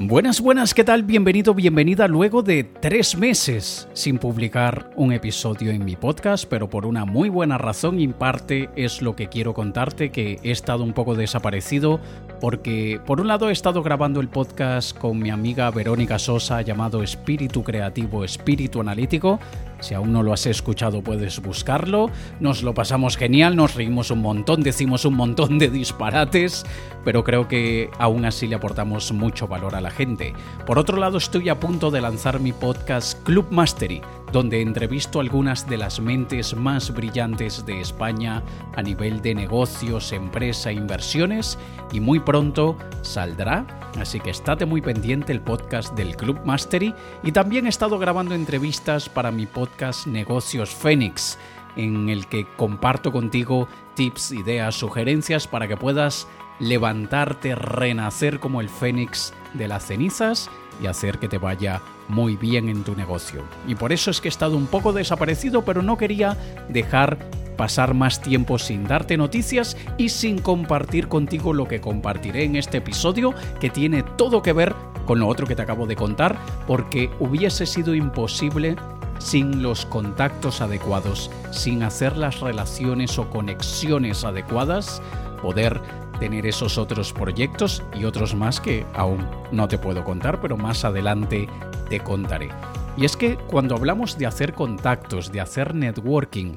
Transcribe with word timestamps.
Buenas, 0.00 0.40
buenas, 0.40 0.74
¿qué 0.74 0.82
tal? 0.82 1.04
Bienvenido, 1.04 1.54
bienvenida 1.54 2.08
luego 2.08 2.42
de 2.42 2.64
tres 2.64 3.16
meses 3.16 3.88
sin 3.92 4.18
publicar 4.18 4.90
un 4.96 5.12
episodio 5.12 5.70
en 5.70 5.84
mi 5.84 5.94
podcast, 5.94 6.46
pero 6.50 6.68
por 6.68 6.84
una 6.84 7.04
muy 7.04 7.28
buena 7.28 7.58
razón 7.58 8.00
en 8.00 8.12
parte 8.12 8.70
es 8.74 9.02
lo 9.02 9.14
que 9.14 9.28
quiero 9.28 9.54
contarte, 9.54 10.10
que 10.10 10.40
he 10.42 10.50
estado 10.50 10.82
un 10.82 10.94
poco 10.94 11.14
desaparecido 11.14 12.00
porque 12.44 13.00
por 13.06 13.22
un 13.22 13.28
lado 13.28 13.48
he 13.48 13.54
estado 13.54 13.82
grabando 13.82 14.20
el 14.20 14.28
podcast 14.28 14.94
con 14.98 15.18
mi 15.18 15.30
amiga 15.30 15.70
Verónica 15.70 16.18
Sosa 16.18 16.60
llamado 16.60 17.02
Espíritu 17.02 17.62
Creativo, 17.62 18.22
Espíritu 18.22 18.82
Analítico, 18.82 19.40
si 19.80 19.94
aún 19.94 20.12
no 20.12 20.22
lo 20.22 20.30
has 20.34 20.44
escuchado 20.44 21.00
puedes 21.00 21.40
buscarlo. 21.40 22.10
Nos 22.40 22.62
lo 22.62 22.74
pasamos 22.74 23.16
genial, 23.16 23.56
nos 23.56 23.74
reímos 23.74 24.10
un 24.10 24.20
montón, 24.20 24.62
decimos 24.62 25.06
un 25.06 25.14
montón 25.14 25.58
de 25.58 25.70
disparates, 25.70 26.66
pero 27.02 27.24
creo 27.24 27.48
que 27.48 27.88
aún 27.98 28.26
así 28.26 28.46
le 28.46 28.56
aportamos 28.56 29.10
mucho 29.12 29.48
valor 29.48 29.74
a 29.74 29.80
la 29.80 29.90
gente. 29.90 30.34
Por 30.66 30.78
otro 30.78 30.98
lado, 30.98 31.16
estoy 31.16 31.48
a 31.48 31.58
punto 31.58 31.90
de 31.90 32.02
lanzar 32.02 32.40
mi 32.40 32.52
podcast 32.52 33.22
Club 33.22 33.46
Mastery 33.52 34.02
donde 34.32 34.62
entrevisto 34.62 35.20
algunas 35.20 35.68
de 35.68 35.76
las 35.76 36.00
mentes 36.00 36.54
más 36.56 36.92
brillantes 36.92 37.64
de 37.66 37.80
España 37.80 38.42
a 38.74 38.82
nivel 38.82 39.22
de 39.22 39.34
negocios, 39.34 40.12
empresa 40.12 40.72
inversiones 40.72 41.58
y 41.92 42.00
muy 42.00 42.20
pronto 42.20 42.76
saldrá, 43.02 43.66
así 44.00 44.20
que 44.20 44.30
estate 44.30 44.66
muy 44.66 44.80
pendiente 44.80 45.32
el 45.32 45.40
podcast 45.40 45.94
del 45.94 46.16
Club 46.16 46.40
Mastery 46.44 46.94
y 47.22 47.32
también 47.32 47.66
he 47.66 47.68
estado 47.68 47.98
grabando 47.98 48.34
entrevistas 48.34 49.08
para 49.08 49.30
mi 49.30 49.46
podcast 49.46 50.06
Negocios 50.06 50.70
Fénix 50.70 51.38
en 51.76 52.08
el 52.08 52.26
que 52.26 52.46
comparto 52.56 53.12
contigo 53.12 53.68
tips, 53.94 54.32
ideas, 54.32 54.74
sugerencias 54.74 55.46
para 55.48 55.68
que 55.68 55.76
puedas 55.76 56.26
levantarte, 56.60 57.54
renacer 57.54 58.38
como 58.38 58.60
el 58.60 58.68
fénix 58.68 59.32
de 59.54 59.68
las 59.68 59.86
cenizas 59.86 60.50
y 60.82 60.86
hacer 60.86 61.18
que 61.18 61.28
te 61.28 61.38
vaya 61.38 61.80
muy 62.08 62.36
bien 62.36 62.68
en 62.68 62.84
tu 62.84 62.94
negocio. 62.94 63.42
Y 63.66 63.74
por 63.74 63.92
eso 63.92 64.10
es 64.10 64.20
que 64.20 64.28
he 64.28 64.30
estado 64.30 64.56
un 64.56 64.66
poco 64.66 64.92
desaparecido, 64.92 65.64
pero 65.64 65.82
no 65.82 65.96
quería 65.96 66.36
dejar 66.68 67.18
pasar 67.56 67.94
más 67.94 68.20
tiempo 68.20 68.58
sin 68.58 68.84
darte 68.84 69.16
noticias 69.16 69.76
y 69.96 70.08
sin 70.08 70.38
compartir 70.38 71.08
contigo 71.08 71.52
lo 71.52 71.68
que 71.68 71.80
compartiré 71.80 72.44
en 72.44 72.56
este 72.56 72.78
episodio 72.78 73.32
que 73.60 73.70
tiene 73.70 74.02
todo 74.02 74.42
que 74.42 74.52
ver 74.52 74.74
con 75.06 75.20
lo 75.20 75.28
otro 75.28 75.46
que 75.46 75.54
te 75.54 75.62
acabo 75.62 75.86
de 75.86 75.96
contar, 75.96 76.36
porque 76.66 77.10
hubiese 77.20 77.66
sido 77.66 77.94
imposible 77.94 78.76
sin 79.18 79.62
los 79.62 79.86
contactos 79.86 80.60
adecuados, 80.60 81.30
sin 81.50 81.82
hacer 81.82 82.16
las 82.16 82.40
relaciones 82.40 83.18
o 83.18 83.28
conexiones 83.30 84.24
adecuadas, 84.24 85.02
poder 85.42 85.80
tener 86.24 86.46
esos 86.46 86.78
otros 86.78 87.12
proyectos 87.12 87.82
y 88.00 88.06
otros 88.06 88.34
más 88.34 88.58
que 88.58 88.86
aún 88.94 89.28
no 89.52 89.68
te 89.68 89.76
puedo 89.76 90.04
contar, 90.04 90.40
pero 90.40 90.56
más 90.56 90.82
adelante 90.86 91.46
te 91.90 92.00
contaré. 92.00 92.48
Y 92.96 93.04
es 93.04 93.14
que 93.14 93.36
cuando 93.36 93.76
hablamos 93.76 94.16
de 94.16 94.24
hacer 94.24 94.54
contactos, 94.54 95.32
de 95.32 95.42
hacer 95.42 95.74
networking, 95.74 96.56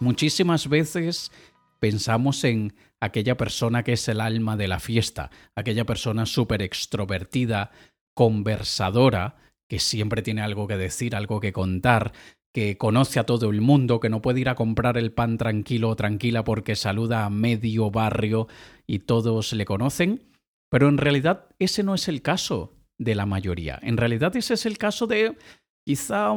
muchísimas 0.00 0.68
veces 0.68 1.30
pensamos 1.78 2.42
en 2.42 2.74
aquella 2.98 3.36
persona 3.36 3.84
que 3.84 3.92
es 3.92 4.08
el 4.08 4.20
alma 4.20 4.56
de 4.56 4.66
la 4.66 4.80
fiesta, 4.80 5.30
aquella 5.54 5.84
persona 5.84 6.26
súper 6.26 6.60
extrovertida, 6.62 7.70
conversadora, 8.12 9.36
que 9.68 9.78
siempre 9.78 10.22
tiene 10.22 10.42
algo 10.42 10.66
que 10.66 10.76
decir, 10.76 11.14
algo 11.14 11.38
que 11.38 11.52
contar, 11.52 12.10
que 12.52 12.76
conoce 12.76 13.20
a 13.20 13.24
todo 13.24 13.50
el 13.50 13.60
mundo, 13.60 14.00
que 14.00 14.08
no 14.08 14.20
puede 14.20 14.40
ir 14.40 14.48
a 14.48 14.56
comprar 14.56 14.98
el 14.98 15.12
pan 15.12 15.38
tranquilo 15.38 15.90
o 15.90 15.94
tranquila 15.94 16.42
porque 16.42 16.74
saluda 16.74 17.24
a 17.24 17.30
medio 17.30 17.92
barrio 17.92 18.48
y 18.86 19.00
todos 19.00 19.52
le 19.52 19.64
conocen, 19.64 20.22
pero 20.70 20.88
en 20.88 20.98
realidad 20.98 21.46
ese 21.58 21.82
no 21.82 21.94
es 21.94 22.08
el 22.08 22.22
caso 22.22 22.74
de 22.98 23.14
la 23.14 23.26
mayoría. 23.26 23.78
En 23.82 23.96
realidad 23.96 24.36
ese 24.36 24.54
es 24.54 24.66
el 24.66 24.78
caso 24.78 25.06
de 25.06 25.36
quizá 25.84 26.34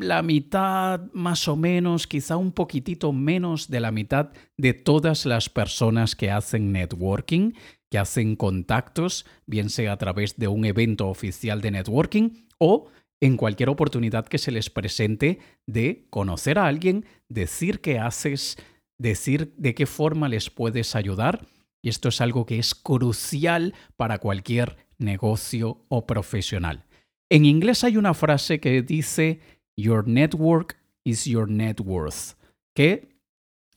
la 0.00 0.22
mitad 0.22 1.00
más 1.12 1.46
o 1.46 1.56
menos, 1.56 2.06
quizá 2.06 2.36
un 2.36 2.52
poquitito 2.52 3.12
menos 3.12 3.68
de 3.68 3.80
la 3.80 3.92
mitad 3.92 4.30
de 4.56 4.72
todas 4.72 5.26
las 5.26 5.50
personas 5.50 6.16
que 6.16 6.30
hacen 6.30 6.72
networking, 6.72 7.52
que 7.90 7.98
hacen 7.98 8.36
contactos, 8.36 9.26
bien 9.46 9.68
sea 9.68 9.92
a 9.92 9.98
través 9.98 10.36
de 10.36 10.48
un 10.48 10.64
evento 10.64 11.08
oficial 11.08 11.60
de 11.60 11.70
networking 11.70 12.46
o 12.58 12.88
en 13.20 13.36
cualquier 13.36 13.68
oportunidad 13.68 14.26
que 14.26 14.38
se 14.38 14.52
les 14.52 14.70
presente 14.70 15.38
de 15.66 16.06
conocer 16.08 16.58
a 16.58 16.66
alguien, 16.66 17.04
decir 17.28 17.80
qué 17.80 17.98
haces, 17.98 18.56
decir 18.96 19.54
de 19.56 19.74
qué 19.74 19.86
forma 19.86 20.28
les 20.28 20.50
puedes 20.50 20.94
ayudar. 20.94 21.46
Y 21.82 21.88
esto 21.88 22.08
es 22.08 22.20
algo 22.20 22.46
que 22.46 22.58
es 22.58 22.74
crucial 22.74 23.74
para 23.96 24.18
cualquier 24.18 24.76
negocio 24.98 25.84
o 25.88 26.06
profesional. 26.06 26.86
En 27.30 27.44
inglés 27.44 27.84
hay 27.84 27.96
una 27.96 28.14
frase 28.14 28.60
que 28.60 28.82
dice 28.82 29.40
Your 29.76 30.08
network 30.08 30.76
is 31.04 31.24
your 31.24 31.48
net 31.48 31.80
worth, 31.80 32.36
que 32.74 33.18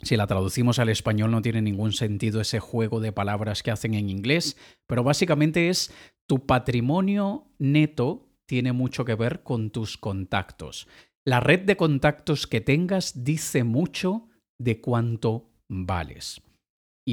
si 0.02 0.16
la 0.16 0.26
traducimos 0.26 0.80
al 0.80 0.90
español 0.90 1.32
no 1.32 1.42
tiene 1.42 1.62
ningún 1.62 1.92
sentido 1.92 2.42
ese 2.42 2.60
juego 2.60 3.00
de 3.00 3.12
palabras 3.12 3.62
que 3.62 3.72
hacen 3.72 3.94
en 3.94 4.10
inglés, 4.10 4.58
pero 4.88 5.04
básicamente 5.04 5.70
es 5.70 5.94
tu 6.28 6.46
patrimonio 6.46 7.46
neto 7.60 8.28
tiene 8.48 8.74
mucho 8.74 9.06
que 9.06 9.16
ver 9.16 9.44
con 9.44 9.70
tus 9.70 9.98
contactos. 9.98 10.88
La 11.24 11.40
red 11.40 11.62
de 11.62 11.78
contactos 11.78 12.48
que 12.48 12.62
tengas 12.62 13.24
dice 13.24 13.64
mucho 13.64 14.28
de 14.58 14.82
cuánto 14.82 15.52
vales. 15.70 16.42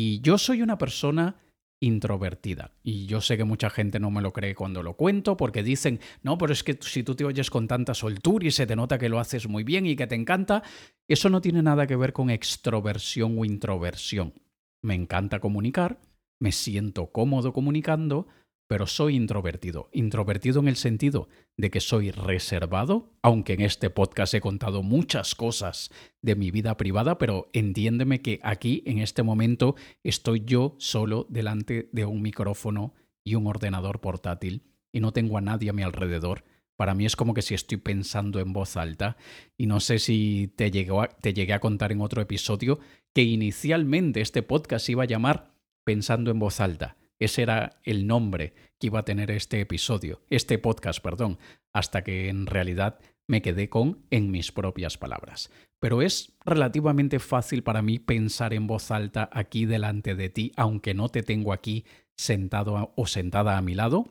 Y 0.00 0.20
yo 0.20 0.38
soy 0.38 0.62
una 0.62 0.78
persona 0.78 1.34
introvertida. 1.81 2.70
Y 2.84 3.06
yo 3.06 3.20
sé 3.20 3.36
que 3.36 3.42
mucha 3.42 3.69
gente 3.69 3.98
no 3.98 4.12
me 4.12 4.22
lo 4.22 4.32
cree 4.32 4.54
cuando 4.54 4.81
lo 4.84 4.97
cuento 4.97 5.36
porque 5.36 5.64
dicen, 5.64 5.98
no, 6.22 6.38
pero 6.38 6.53
es 6.53 6.62
que 6.62 6.78
si 6.81 7.03
tú 7.03 7.16
te 7.16 7.25
oyes 7.25 7.50
con 7.50 7.66
tanta 7.66 7.94
soltura 7.94 8.47
y 8.47 8.53
se 8.53 8.64
te 8.64 8.76
nota 8.76 8.97
que 8.97 9.08
lo 9.08 9.19
haces 9.19 9.48
muy 9.48 9.64
bien 9.64 9.87
y 9.87 9.97
que 9.97 10.06
te 10.06 10.14
encanta, 10.14 10.62
eso 11.08 11.31
no 11.31 11.41
tiene 11.41 11.64
nada 11.64 11.88
que 11.88 11.97
ver 11.97 12.12
con 12.12 12.31
extroversión 12.31 13.37
o 13.41 13.44
introversión. 13.44 14.34
Me 14.82 14.94
encanta 14.94 15.41
comunicar, 15.41 15.98
me 16.38 16.53
siento 16.53 17.10
cómodo 17.10 17.53
comunicando, 17.53 18.28
pero 18.68 18.86
soy 18.86 19.16
introvertido. 19.16 19.88
Introvertido 19.92 20.60
en 20.60 20.68
el 20.68 20.76
sentido 20.76 21.28
de 21.56 21.70
que 21.70 21.80
soy 21.80 22.10
reservado, 22.10 23.14
aunque 23.22 23.54
en 23.54 23.62
este 23.62 23.90
podcast 23.90 24.34
he 24.34 24.40
contado 24.40 24.82
muchas 24.82 25.34
cosas 25.34 25.90
de 26.20 26.36
mi 26.36 26.50
vida 26.50 26.76
privada, 26.76 27.16
pero 27.16 27.48
entiéndeme 27.54 28.20
que 28.20 28.38
aquí, 28.42 28.82
en 28.86 28.98
este 28.98 29.22
momento, 29.22 29.74
estoy 30.04 30.42
yo 30.44 30.76
solo 30.78 31.26
delante 31.30 31.88
de 31.92 32.04
un 32.04 32.20
micrófono 32.20 32.92
y 33.24 33.34
un 33.34 33.46
ordenador 33.46 34.00
portátil 34.00 34.62
y 34.92 35.00
no 35.00 35.12
tengo 35.12 35.38
a 35.38 35.42
nadie 35.42 35.70
a 35.70 35.72
mi 35.72 35.82
alrededor. 35.82 36.44
Para 36.76 36.94
mí 36.94 37.06
es 37.06 37.16
como 37.16 37.34
que 37.34 37.42
si 37.42 37.54
estoy 37.54 37.78
pensando 37.78 38.38
en 38.38 38.52
voz 38.52 38.76
alta 38.76 39.16
y 39.56 39.66
no 39.66 39.80
sé 39.80 39.98
si 39.98 40.52
te, 40.56 40.70
te 40.70 41.34
llegué 41.34 41.52
a 41.52 41.60
contar 41.60 41.90
en 41.90 42.02
otro 42.02 42.20
episodio 42.20 42.78
que 43.14 43.22
inicialmente 43.22 44.20
este 44.20 44.42
podcast 44.42 44.88
iba 44.90 45.02
a 45.04 45.06
llamar 45.06 45.56
Pensando 45.84 46.30
en 46.30 46.38
voz 46.38 46.60
alta 46.60 46.98
ese 47.18 47.42
era 47.42 47.80
el 47.84 48.06
nombre 48.06 48.54
que 48.78 48.88
iba 48.88 49.00
a 49.00 49.04
tener 49.04 49.30
este 49.30 49.60
episodio, 49.60 50.20
este 50.30 50.58
podcast, 50.58 51.02
perdón, 51.02 51.38
hasta 51.72 52.02
que 52.04 52.28
en 52.28 52.46
realidad 52.46 52.98
me 53.28 53.42
quedé 53.42 53.68
con 53.68 54.04
en 54.10 54.30
mis 54.30 54.52
propias 54.52 54.96
palabras. 54.96 55.50
Pero 55.80 56.02
es 56.02 56.36
relativamente 56.44 57.18
fácil 57.18 57.62
para 57.62 57.82
mí 57.82 57.98
pensar 57.98 58.54
en 58.54 58.66
voz 58.66 58.90
alta 58.90 59.28
aquí 59.32 59.66
delante 59.66 60.14
de 60.14 60.28
ti, 60.28 60.52
aunque 60.56 60.94
no 60.94 61.08
te 61.08 61.22
tengo 61.22 61.52
aquí 61.52 61.84
sentado 62.16 62.92
o 62.96 63.06
sentada 63.06 63.58
a 63.58 63.62
mi 63.62 63.74
lado. 63.74 64.08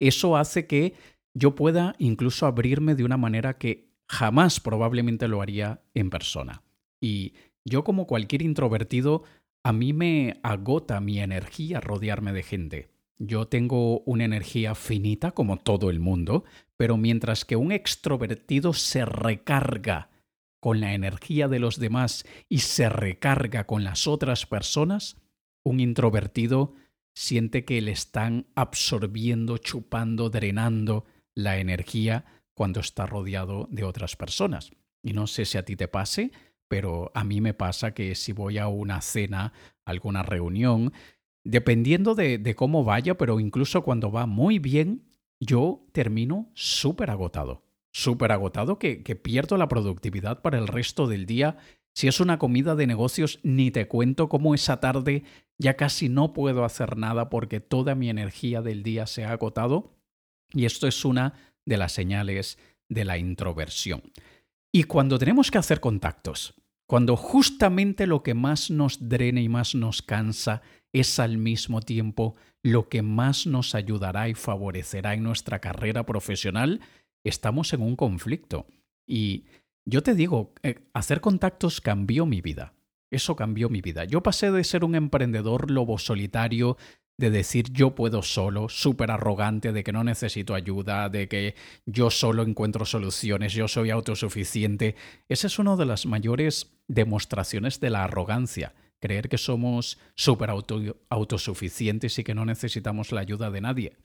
Eso 0.00 0.36
hace 0.36 0.66
que 0.66 0.94
yo 1.34 1.54
pueda 1.54 1.96
incluso 1.98 2.46
abrirme 2.46 2.94
de 2.94 3.04
una 3.04 3.16
manera 3.16 3.58
que 3.58 3.92
jamás 4.08 4.60
probablemente 4.60 5.28
lo 5.28 5.42
haría 5.42 5.82
en 5.94 6.10
persona. 6.10 6.62
Y 7.02 7.34
yo 7.64 7.84
como 7.84 8.06
cualquier 8.06 8.42
introvertido 8.42 9.24
a 9.64 9.72
mí 9.72 9.94
me 9.94 10.38
agota 10.42 11.00
mi 11.00 11.20
energía 11.20 11.80
rodearme 11.80 12.32
de 12.32 12.42
gente. 12.42 12.90
Yo 13.18 13.48
tengo 13.48 14.00
una 14.00 14.24
energía 14.24 14.74
finita 14.74 15.32
como 15.32 15.56
todo 15.56 15.88
el 15.88 16.00
mundo, 16.00 16.44
pero 16.76 16.98
mientras 16.98 17.46
que 17.46 17.56
un 17.56 17.72
extrovertido 17.72 18.74
se 18.74 19.06
recarga 19.06 20.10
con 20.60 20.80
la 20.80 20.92
energía 20.92 21.48
de 21.48 21.60
los 21.60 21.78
demás 21.78 22.26
y 22.48 22.58
se 22.58 22.90
recarga 22.90 23.66
con 23.66 23.84
las 23.84 24.06
otras 24.06 24.44
personas, 24.44 25.16
un 25.64 25.80
introvertido 25.80 26.74
siente 27.14 27.64
que 27.64 27.80
le 27.80 27.92
están 27.92 28.46
absorbiendo, 28.54 29.56
chupando, 29.56 30.28
drenando 30.28 31.06
la 31.34 31.58
energía 31.58 32.26
cuando 32.52 32.80
está 32.80 33.06
rodeado 33.06 33.68
de 33.70 33.84
otras 33.84 34.14
personas. 34.14 34.72
Y 35.02 35.14
no 35.14 35.26
sé 35.26 35.46
si 35.46 35.56
a 35.56 35.64
ti 35.64 35.76
te 35.76 35.88
pase, 35.88 36.32
pero 36.68 37.10
a 37.14 37.24
mí 37.24 37.40
me 37.40 37.54
pasa 37.54 37.94
que 37.94 38.14
si 38.14 38.32
voy 38.32 38.58
a 38.58 38.68
una 38.68 39.00
cena, 39.00 39.52
alguna 39.84 40.22
reunión, 40.22 40.92
dependiendo 41.44 42.14
de, 42.14 42.54
cómo 42.56 42.84
vaya, 42.84 43.16
pero 43.16 43.40
incluso 43.40 43.82
cuando 43.82 44.10
va 44.10 44.26
muy 44.26 44.58
bien, 44.58 45.04
yo 45.40 45.86
termino 45.92 46.50
súper 46.54 47.10
agotado, 47.10 47.64
súper 47.92 48.32
agotado 48.32 48.78
que 48.78 49.16
pierdo 49.16 49.56
la 49.56 49.68
productividad 49.68 50.40
para 50.42 50.58
el 50.58 50.68
resto 50.68 51.06
del 51.06 51.26
día 51.26 51.58
Si 51.96 52.08
es 52.08 52.18
una 52.18 52.38
comida 52.38 52.74
de 52.74 52.88
negocios, 52.88 53.38
ni 53.44 53.70
te 53.70 53.86
cuento 53.86 54.28
cómo 54.28 54.54
esa 54.54 54.80
tarde 54.80 55.22
ya 55.58 55.76
casi 55.76 56.08
no 56.08 56.32
puedo 56.32 56.64
hacer 56.64 56.96
nada 56.96 57.30
porque 57.30 57.60
toda 57.60 57.94
mi 57.94 58.10
energía 58.10 58.62
del 58.62 58.82
día 58.82 59.06
se 59.06 59.24
ha 59.24 59.30
agotado. 59.30 59.92
Y 60.52 60.64
esto 60.64 60.88
es 60.88 61.04
una 61.04 61.34
de 61.64 61.76
las 61.76 61.92
señales 61.92 62.58
de 62.88 63.04
la 63.04 63.18
introversión. 63.18 64.02
Y 64.76 64.82
cuando 64.82 65.20
tenemos 65.20 65.52
que 65.52 65.58
hacer 65.58 65.78
contactos, 65.78 66.52
cuando 66.88 67.16
justamente 67.16 68.08
lo 68.08 68.24
que 68.24 68.34
más 68.34 68.72
nos 68.72 69.08
drena 69.08 69.40
y 69.40 69.48
más 69.48 69.76
nos 69.76 70.02
cansa 70.02 70.62
es 70.92 71.20
al 71.20 71.38
mismo 71.38 71.80
tiempo 71.80 72.34
lo 72.60 72.88
que 72.88 73.00
más 73.00 73.46
nos 73.46 73.76
ayudará 73.76 74.28
y 74.28 74.34
favorecerá 74.34 75.14
en 75.14 75.22
nuestra 75.22 75.60
carrera 75.60 76.04
profesional, 76.04 76.80
estamos 77.22 77.72
en 77.72 77.82
un 77.82 77.94
conflicto. 77.94 78.66
Y 79.06 79.44
yo 79.86 80.02
te 80.02 80.16
digo, 80.16 80.52
eh, 80.64 80.80
hacer 80.92 81.20
contactos 81.20 81.80
cambió 81.80 82.26
mi 82.26 82.40
vida. 82.40 82.74
Eso 83.12 83.36
cambió 83.36 83.68
mi 83.68 83.80
vida. 83.80 84.02
Yo 84.06 84.24
pasé 84.24 84.50
de 84.50 84.64
ser 84.64 84.82
un 84.82 84.96
emprendedor 84.96 85.70
lobo 85.70 85.98
solitario, 85.98 86.78
de 87.16 87.30
decir 87.30 87.72
yo 87.72 87.94
puedo 87.94 88.22
solo, 88.22 88.68
súper 88.68 89.10
arrogante, 89.10 89.72
de 89.72 89.84
que 89.84 89.92
no 89.92 90.04
necesito 90.04 90.54
ayuda, 90.54 91.08
de 91.08 91.28
que 91.28 91.54
yo 91.86 92.10
solo 92.10 92.42
encuentro 92.42 92.84
soluciones, 92.84 93.52
yo 93.52 93.68
soy 93.68 93.90
autosuficiente. 93.90 94.96
Esa 95.28 95.46
es 95.46 95.58
una 95.58 95.76
de 95.76 95.86
las 95.86 96.06
mayores 96.06 96.74
demostraciones 96.88 97.80
de 97.80 97.90
la 97.90 98.04
arrogancia, 98.04 98.74
creer 99.00 99.28
que 99.28 99.38
somos 99.38 99.98
súper 100.14 100.50
autosuficientes 101.08 102.18
y 102.18 102.24
que 102.24 102.34
no 102.34 102.44
necesitamos 102.44 103.12
la 103.12 103.20
ayuda 103.20 103.50
de 103.50 103.60
nadie. 103.60 103.96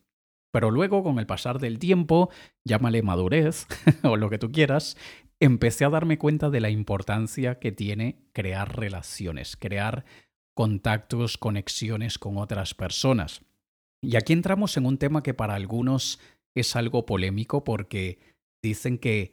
Pero 0.51 0.71
luego, 0.71 1.03
con 1.03 1.19
el 1.19 1.27
pasar 1.27 1.59
del 1.59 1.77
tiempo, 1.77 2.29
llámale 2.65 3.03
madurez 3.03 3.67
o 4.03 4.17
lo 4.17 4.29
que 4.29 4.39
tú 4.39 4.51
quieras, 4.51 4.97
empecé 5.39 5.85
a 5.85 5.89
darme 5.89 6.17
cuenta 6.17 6.49
de 6.49 6.59
la 6.59 6.69
importancia 6.69 7.59
que 7.59 7.71
tiene 7.71 8.17
crear 8.33 8.77
relaciones, 8.77 9.55
crear 9.55 10.05
contactos, 10.59 11.37
conexiones 11.37 12.19
con 12.19 12.35
otras 12.35 12.73
personas. 12.73 13.43
Y 14.01 14.17
aquí 14.17 14.33
entramos 14.33 14.75
en 14.75 14.85
un 14.87 14.97
tema 14.97 15.23
que 15.23 15.33
para 15.33 15.55
algunos 15.55 16.19
es 16.53 16.75
algo 16.75 17.05
polémico 17.05 17.63
porque 17.63 18.19
dicen 18.61 18.97
que 18.97 19.31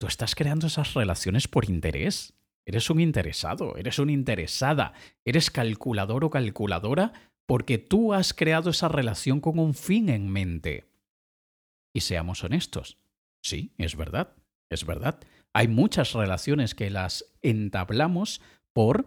tú 0.00 0.08
estás 0.08 0.34
creando 0.34 0.66
esas 0.66 0.94
relaciones 0.94 1.46
por 1.46 1.70
interés. 1.70 2.34
Eres 2.66 2.90
un 2.90 2.98
interesado, 2.98 3.76
eres 3.76 4.00
una 4.00 4.10
interesada, 4.10 4.94
eres 5.24 5.52
calculador 5.52 6.24
o 6.24 6.30
calculadora 6.30 7.12
porque 7.46 7.78
tú 7.78 8.12
has 8.12 8.34
creado 8.34 8.70
esa 8.70 8.88
relación 8.88 9.38
con 9.38 9.60
un 9.60 9.74
fin 9.74 10.08
en 10.08 10.28
mente. 10.28 10.86
Y 11.94 12.00
seamos 12.00 12.42
honestos. 12.42 12.98
Sí, 13.44 13.70
es 13.78 13.94
verdad, 13.94 14.34
es 14.70 14.84
verdad. 14.84 15.20
Hay 15.52 15.68
muchas 15.68 16.14
relaciones 16.14 16.74
que 16.74 16.90
las 16.90 17.26
entablamos 17.42 18.40
por 18.72 19.06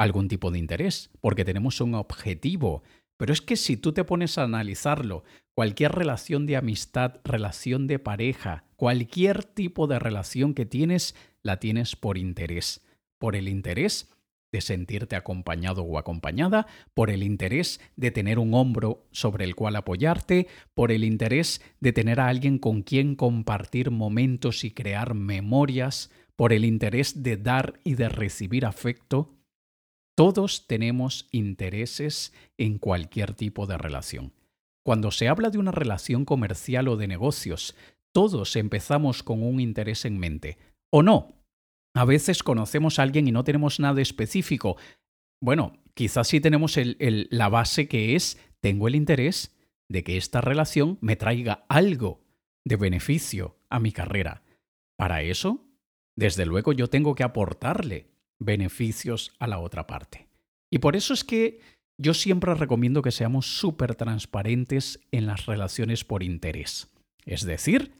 algún 0.00 0.28
tipo 0.28 0.50
de 0.50 0.58
interés, 0.58 1.10
porque 1.20 1.44
tenemos 1.44 1.82
un 1.82 1.94
objetivo. 1.94 2.82
Pero 3.18 3.34
es 3.34 3.42
que 3.42 3.56
si 3.56 3.76
tú 3.76 3.92
te 3.92 4.02
pones 4.02 4.38
a 4.38 4.44
analizarlo, 4.44 5.24
cualquier 5.54 5.92
relación 5.92 6.46
de 6.46 6.56
amistad, 6.56 7.20
relación 7.22 7.86
de 7.86 7.98
pareja, 7.98 8.64
cualquier 8.76 9.44
tipo 9.44 9.86
de 9.86 9.98
relación 9.98 10.54
que 10.54 10.64
tienes, 10.64 11.14
la 11.42 11.60
tienes 11.60 11.96
por 11.96 12.16
interés. 12.16 12.80
Por 13.18 13.36
el 13.36 13.46
interés 13.46 14.10
de 14.50 14.62
sentirte 14.62 15.16
acompañado 15.16 15.82
o 15.82 15.98
acompañada, 15.98 16.66
por 16.94 17.10
el 17.10 17.22
interés 17.22 17.78
de 17.96 18.10
tener 18.10 18.38
un 18.38 18.54
hombro 18.54 19.06
sobre 19.12 19.44
el 19.44 19.54
cual 19.54 19.76
apoyarte, 19.76 20.48
por 20.72 20.92
el 20.92 21.04
interés 21.04 21.60
de 21.80 21.92
tener 21.92 22.20
a 22.20 22.28
alguien 22.28 22.58
con 22.58 22.80
quien 22.80 23.16
compartir 23.16 23.90
momentos 23.90 24.64
y 24.64 24.70
crear 24.70 25.12
memorias, 25.12 26.10
por 26.36 26.54
el 26.54 26.64
interés 26.64 27.22
de 27.22 27.36
dar 27.36 27.78
y 27.84 27.96
de 27.96 28.08
recibir 28.08 28.64
afecto. 28.64 29.36
Todos 30.20 30.66
tenemos 30.66 31.30
intereses 31.32 32.34
en 32.58 32.76
cualquier 32.76 33.32
tipo 33.32 33.66
de 33.66 33.78
relación. 33.78 34.34
Cuando 34.84 35.12
se 35.12 35.28
habla 35.28 35.48
de 35.48 35.56
una 35.56 35.70
relación 35.70 36.26
comercial 36.26 36.88
o 36.88 36.98
de 36.98 37.08
negocios, 37.08 37.74
todos 38.12 38.54
empezamos 38.56 39.22
con 39.22 39.42
un 39.42 39.60
interés 39.60 40.04
en 40.04 40.18
mente. 40.18 40.58
¿O 40.90 41.02
no? 41.02 41.42
A 41.94 42.04
veces 42.04 42.42
conocemos 42.42 42.98
a 42.98 43.02
alguien 43.04 43.28
y 43.28 43.32
no 43.32 43.44
tenemos 43.44 43.80
nada 43.80 44.02
específico. 44.02 44.76
Bueno, 45.40 45.78
quizás 45.94 46.28
sí 46.28 46.38
tenemos 46.38 46.76
la 46.76 47.48
base 47.48 47.88
que 47.88 48.14
es, 48.14 48.38
tengo 48.60 48.88
el 48.88 48.96
interés 48.96 49.56
de 49.88 50.04
que 50.04 50.18
esta 50.18 50.42
relación 50.42 50.98
me 51.00 51.16
traiga 51.16 51.64
algo 51.70 52.20
de 52.66 52.76
beneficio 52.76 53.56
a 53.70 53.80
mi 53.80 53.90
carrera. 53.90 54.42
Para 54.98 55.22
eso, 55.22 55.64
desde 56.14 56.44
luego 56.44 56.74
yo 56.74 56.90
tengo 56.90 57.14
que 57.14 57.22
aportarle 57.22 58.10
beneficios 58.40 59.32
a 59.38 59.46
la 59.46 59.60
otra 59.60 59.86
parte. 59.86 60.26
Y 60.70 60.78
por 60.78 60.96
eso 60.96 61.14
es 61.14 61.22
que 61.22 61.60
yo 61.96 62.14
siempre 62.14 62.54
recomiendo 62.54 63.02
que 63.02 63.12
seamos 63.12 63.58
súper 63.58 63.94
transparentes 63.94 65.00
en 65.12 65.26
las 65.26 65.46
relaciones 65.46 66.04
por 66.04 66.22
interés. 66.22 66.88
Es 67.26 67.44
decir, 67.44 67.92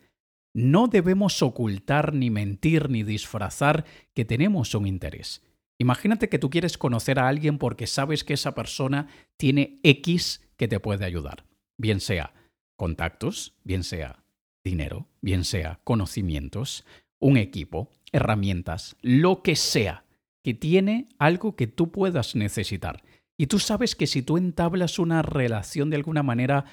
no 0.53 0.89
debemos 0.89 1.43
ocultar 1.43 2.15
ni 2.15 2.31
mentir 2.31 2.91
ni 2.91 3.05
disfrazar 3.05 3.85
que 4.15 4.25
tenemos 4.25 4.75
un 4.75 4.87
interés. 4.87 5.43
Imagínate 5.79 6.29
que 6.29 6.39
tú 6.39 6.51
quieres 6.51 6.77
conocer 6.77 7.19
a 7.19 7.29
alguien 7.29 7.59
porque 7.59 7.87
sabes 7.87 8.25
que 8.25 8.35
esa 8.35 8.55
persona 8.55 9.09
tiene 9.37 9.79
X 9.83 10.43
que 10.57 10.69
te 10.69 10.81
puede 10.81 11.05
ayudar. 11.05 11.45
Bien 11.79 12.01
sea 12.01 12.35
contactos, 12.77 13.55
bien 13.65 13.85
sea 13.85 14.25
dinero, 14.65 15.07
bien 15.21 15.45
sea 15.45 15.81
conocimientos, 15.85 16.85
un 17.19 17.37
equipo, 17.37 17.91
herramientas, 18.13 18.97
lo 19.03 19.43
que 19.43 19.57
sea, 19.57 20.05
que 20.43 20.55
tiene 20.55 21.09
algo 21.19 21.57
que 21.57 21.67
tú 21.67 21.91
puedas 21.91 22.35
necesitar. 22.35 23.03
Y 23.39 23.47
tú 23.47 23.59
sabes 23.59 23.97
que 23.97 24.07
si 24.07 24.23
tú 24.23 24.37
entablas 24.37 24.99
una 24.99 25.23
relación 25.23 25.91
de 25.91 25.97
alguna 25.97 26.23
manera 26.23 26.65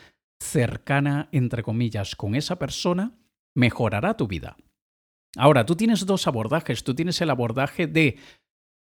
cercana, 0.41 1.29
entre 1.31 1.63
comillas, 1.63 2.15
con 2.15 2.35
esa 2.35 2.59
persona, 2.59 3.17
mejorará 3.55 4.17
tu 4.17 4.27
vida. 4.27 4.57
Ahora, 5.37 5.65
tú 5.65 5.75
tienes 5.75 6.05
dos 6.05 6.27
abordajes. 6.27 6.83
Tú 6.83 6.95
tienes 6.95 7.21
el 7.21 7.29
abordaje 7.29 7.87
de, 7.87 8.17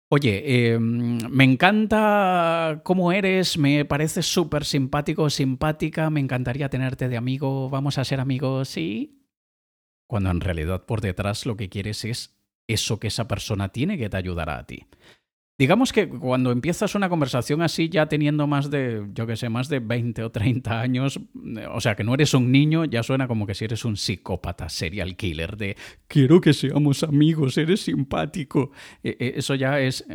oye, 0.09 0.73
em, 0.73 1.19
me 1.29 1.43
encanta 1.43 2.81
cómo 2.83 3.11
eres, 3.11 3.57
me 3.57 3.85
pareces 3.85 4.25
súper 4.25 4.65
simpático, 4.65 5.29
simpática, 5.29 6.09
me 6.09 6.19
encantaría 6.19 6.69
tenerte 6.69 7.09
de 7.09 7.17
amigo, 7.17 7.69
vamos 7.69 7.97
a 7.97 8.05
ser 8.05 8.19
amigos, 8.19 8.69
sí. 8.69 9.21
Cuando 10.07 10.29
en 10.29 10.41
realidad 10.41 10.85
por 10.85 11.01
detrás 11.01 11.45
lo 11.45 11.57
que 11.57 11.69
quieres 11.69 12.05
es 12.05 12.34
eso 12.67 12.99
que 12.99 13.07
esa 13.07 13.27
persona 13.27 13.69
tiene 13.69 13.97
que 13.97 14.09
te 14.09 14.17
ayudará 14.17 14.57
a 14.57 14.65
ti. 14.65 14.85
Digamos 15.57 15.93
que 15.93 16.09
cuando 16.09 16.51
empiezas 16.51 16.95
una 16.95 17.07
conversación 17.07 17.61
así, 17.61 17.87
ya 17.87 18.07
teniendo 18.07 18.45
más 18.45 18.69
de, 18.69 19.07
yo 19.13 19.25
que 19.25 19.37
sé, 19.37 19.47
más 19.47 19.69
de 19.69 19.79
20 19.79 20.23
o 20.23 20.29
30 20.29 20.81
años, 20.81 21.17
o 21.71 21.79
sea, 21.79 21.95
que 21.95 22.03
no 22.03 22.13
eres 22.13 22.33
un 22.33 22.51
niño, 22.51 22.83
ya 22.83 23.03
suena 23.03 23.25
como 23.29 23.47
que 23.47 23.55
si 23.55 23.63
eres 23.63 23.85
un 23.85 23.95
psicópata 23.95 24.67
serial 24.67 25.15
killer 25.15 25.55
de 25.55 25.77
quiero 26.07 26.41
que 26.41 26.51
seamos 26.53 27.03
amigos, 27.03 27.57
eres 27.57 27.81
simpático. 27.81 28.71
E, 29.01 29.15
e, 29.17 29.33
eso 29.37 29.55
ya 29.55 29.79
es, 29.79 30.05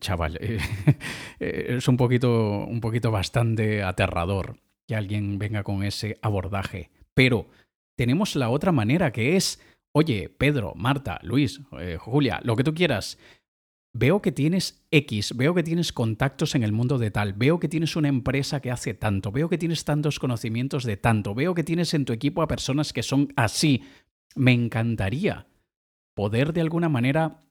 chaval, 0.00 0.38
es 1.38 1.88
un 1.88 1.96
poquito, 1.96 2.66
un 2.66 2.82
poquito 2.82 3.10
bastante 3.10 3.82
aterrador 3.82 4.58
que 4.86 4.96
alguien 4.96 5.38
venga 5.38 5.62
con 5.62 5.82
ese 5.82 6.18
abordaje. 6.20 6.90
Pero 7.14 7.48
tenemos 7.96 8.36
la 8.36 8.50
otra 8.50 8.70
manera 8.70 9.12
que 9.12 9.36
es, 9.36 9.60
oye, 9.94 10.28
Pedro, 10.28 10.74
Marta, 10.74 11.18
Luis, 11.22 11.60
eh, 11.78 11.96
Julia, 11.98 12.40
lo 12.44 12.56
que 12.56 12.64
tú 12.64 12.74
quieras 12.74 13.18
veo 13.94 14.20
que 14.20 14.32
tienes 14.32 14.84
X, 14.90 15.36
veo 15.36 15.54
que 15.54 15.62
tienes 15.62 15.92
contactos 15.92 16.54
en 16.56 16.64
el 16.64 16.72
mundo 16.72 16.98
de 16.98 17.12
tal, 17.12 17.32
veo 17.32 17.60
que 17.60 17.68
tienes 17.68 17.94
una 17.94 18.08
empresa 18.08 18.60
que 18.60 18.72
hace 18.72 18.92
tanto, 18.92 19.30
veo 19.30 19.48
que 19.48 19.56
tienes 19.56 19.84
tantos 19.84 20.18
conocimientos 20.18 20.84
de 20.84 20.96
tanto, 20.96 21.34
veo 21.34 21.54
que 21.54 21.62
tienes 21.62 21.94
en 21.94 22.04
tu 22.04 22.12
equipo 22.12 22.42
a 22.42 22.48
personas 22.48 22.92
que 22.92 23.04
son 23.04 23.32
así. 23.36 23.84
Me 24.34 24.52
encantaría 24.52 25.46
poder 26.14 26.52
de 26.52 26.60
alguna 26.60 26.88
manera 26.88 27.44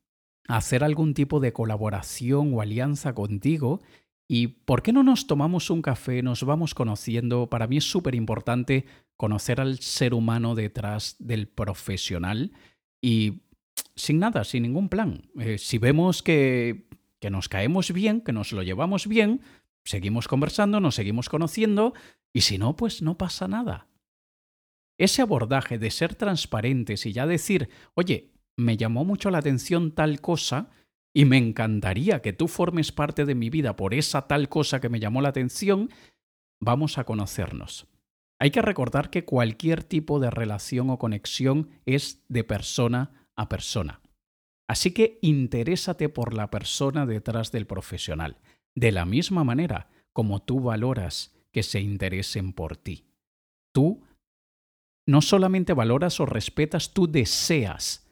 hacer 0.50 0.84
algún 0.84 1.14
tipo 1.14 1.40
de 1.40 1.54
colaboración 1.54 2.54
o 2.54 2.62
alianza 2.62 3.16
contigo. 3.16 3.82
¿Y 4.36 4.48
por 4.48 4.82
qué 4.82 4.92
no 4.92 5.04
nos 5.04 5.28
tomamos 5.28 5.70
un 5.70 5.84
café, 5.84 6.24
nos 6.24 6.44
vamos 6.44 6.74
conociendo? 6.74 7.52
Para 7.52 7.68
mí 7.68 7.78
es 7.78 7.84
súper 7.84 8.16
importante 8.16 8.88
conocer 9.16 9.62
al 9.62 9.78
ser 9.78 10.16
humano 10.16 10.56
detrás 10.56 11.18
del 11.20 11.48
profesional 11.48 12.52
y 13.00 13.44
sin 13.96 14.18
nada, 14.18 14.44
sin 14.44 14.64
ningún 14.64 14.90
plan. 14.90 15.30
Eh, 15.40 15.60
si 15.60 15.78
vemos 15.78 16.24
que, 16.24 16.88
que 17.20 17.30
nos 17.30 17.48
caemos 17.48 17.94
bien, 17.94 18.22
que 18.22 18.34
nos 18.34 18.54
lo 18.54 18.64
llevamos 18.64 19.06
bien, 19.06 19.42
seguimos 19.84 20.28
conversando, 20.28 20.80
nos 20.80 20.96
seguimos 20.96 21.30
conociendo, 21.30 21.94
y 22.34 22.42
si 22.42 22.58
no, 22.58 22.76
pues 22.76 23.04
no 23.04 23.20
pasa 23.20 23.48
nada. 23.48 23.88
Ese 24.98 25.22
abordaje 25.22 25.78
de 25.78 25.92
ser 25.92 26.16
transparentes 26.16 27.06
y 27.06 27.14
ya 27.14 27.28
decir, 27.28 27.70
oye, 27.94 28.32
me 28.58 28.78
llamó 28.78 29.06
mucho 29.06 29.30
la 29.30 29.38
atención 29.38 29.92
tal 29.92 30.22
cosa, 30.22 30.72
y 31.14 31.26
me 31.26 31.38
encantaría 31.38 32.22
que 32.22 32.34
tú 32.34 32.48
formes 32.48 32.92
parte 32.92 33.26
de 33.26 33.36
mi 33.36 33.50
vida 33.50 33.76
por 33.76 33.94
esa 33.94 34.28
tal 34.28 34.50
cosa 34.50 34.82
que 34.82 34.90
me 34.90 35.00
llamó 35.00 35.22
la 35.22 35.30
atención, 35.30 35.90
vamos 36.60 36.98
a 36.98 37.04
conocernos. 37.04 37.88
Hay 38.40 38.52
que 38.52 38.62
recordar 38.62 39.10
que 39.10 39.24
cualquier 39.24 39.84
tipo 39.84 40.20
de 40.20 40.32
relación 40.32 40.90
o 40.90 40.98
conexión 40.98 41.70
es 41.86 42.26
de 42.30 42.44
persona 42.44 43.30
a 43.36 43.48
persona. 43.48 44.02
Así 44.68 44.92
que 44.92 45.20
interésate 45.22 46.10
por 46.10 46.34
la 46.34 46.50
persona 46.50 47.06
detrás 47.06 47.52
del 47.52 47.68
profesional, 47.68 48.40
de 48.76 48.92
la 48.92 49.06
misma 49.06 49.44
manera 49.44 49.90
como 50.14 50.42
tú 50.42 50.62
valoras 50.62 51.36
que 51.52 51.64
se 51.64 51.80
interesen 51.80 52.54
por 52.54 52.76
ti. 52.76 53.06
Tú 53.72 54.04
no 55.06 55.22
solamente 55.22 55.74
valoras 55.74 56.20
o 56.20 56.26
respetas, 56.26 56.94
tú 56.94 57.08
deseas 57.08 58.10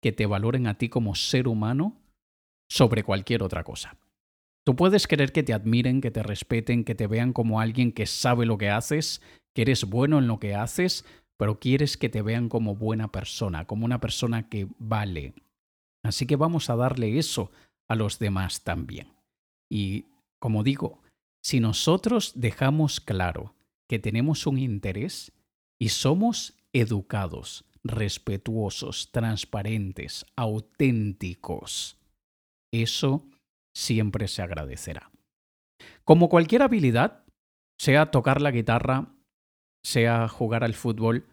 que 0.00 0.12
te 0.12 0.26
valoren 0.26 0.66
a 0.66 0.78
ti 0.78 0.88
como 0.88 1.14
ser 1.14 1.48
humano 1.48 2.00
sobre 2.68 3.02
cualquier 3.02 3.42
otra 3.42 3.64
cosa. 3.64 3.96
Tú 4.64 4.76
puedes 4.76 5.06
querer 5.06 5.32
que 5.32 5.42
te 5.42 5.54
admiren, 5.54 6.00
que 6.00 6.10
te 6.10 6.22
respeten, 6.22 6.84
que 6.84 6.94
te 6.94 7.06
vean 7.06 7.32
como 7.32 7.60
alguien 7.60 7.92
que 7.92 8.06
sabe 8.06 8.44
lo 8.44 8.58
que 8.58 8.68
haces, 8.68 9.22
que 9.54 9.62
eres 9.62 9.84
bueno 9.84 10.18
en 10.18 10.26
lo 10.26 10.38
que 10.38 10.54
haces, 10.54 11.04
pero 11.38 11.58
quieres 11.58 11.96
que 11.96 12.08
te 12.08 12.20
vean 12.20 12.48
como 12.48 12.74
buena 12.74 13.10
persona, 13.10 13.66
como 13.66 13.86
una 13.86 14.00
persona 14.00 14.48
que 14.48 14.68
vale. 14.78 15.34
Así 16.02 16.26
que 16.26 16.36
vamos 16.36 16.68
a 16.68 16.76
darle 16.76 17.18
eso 17.18 17.50
a 17.88 17.94
los 17.94 18.18
demás 18.18 18.62
también. 18.62 19.08
Y 19.70 20.06
como 20.38 20.62
digo, 20.62 21.00
si 21.42 21.60
nosotros 21.60 22.32
dejamos 22.34 23.00
claro 23.00 23.54
que 23.88 23.98
tenemos 23.98 24.46
un 24.46 24.58
interés 24.58 25.32
y 25.78 25.88
somos 25.90 26.54
educados, 26.72 27.64
respetuosos, 27.84 29.10
transparentes, 29.12 30.26
auténticos, 30.36 31.96
eso 32.72 33.26
siempre 33.74 34.28
se 34.28 34.42
agradecerá. 34.42 35.10
Como 36.04 36.28
cualquier 36.28 36.62
habilidad, 36.62 37.24
sea 37.78 38.10
tocar 38.10 38.40
la 38.40 38.50
guitarra, 38.50 39.14
sea 39.82 40.28
jugar 40.28 40.64
al 40.64 40.74
fútbol 40.74 41.26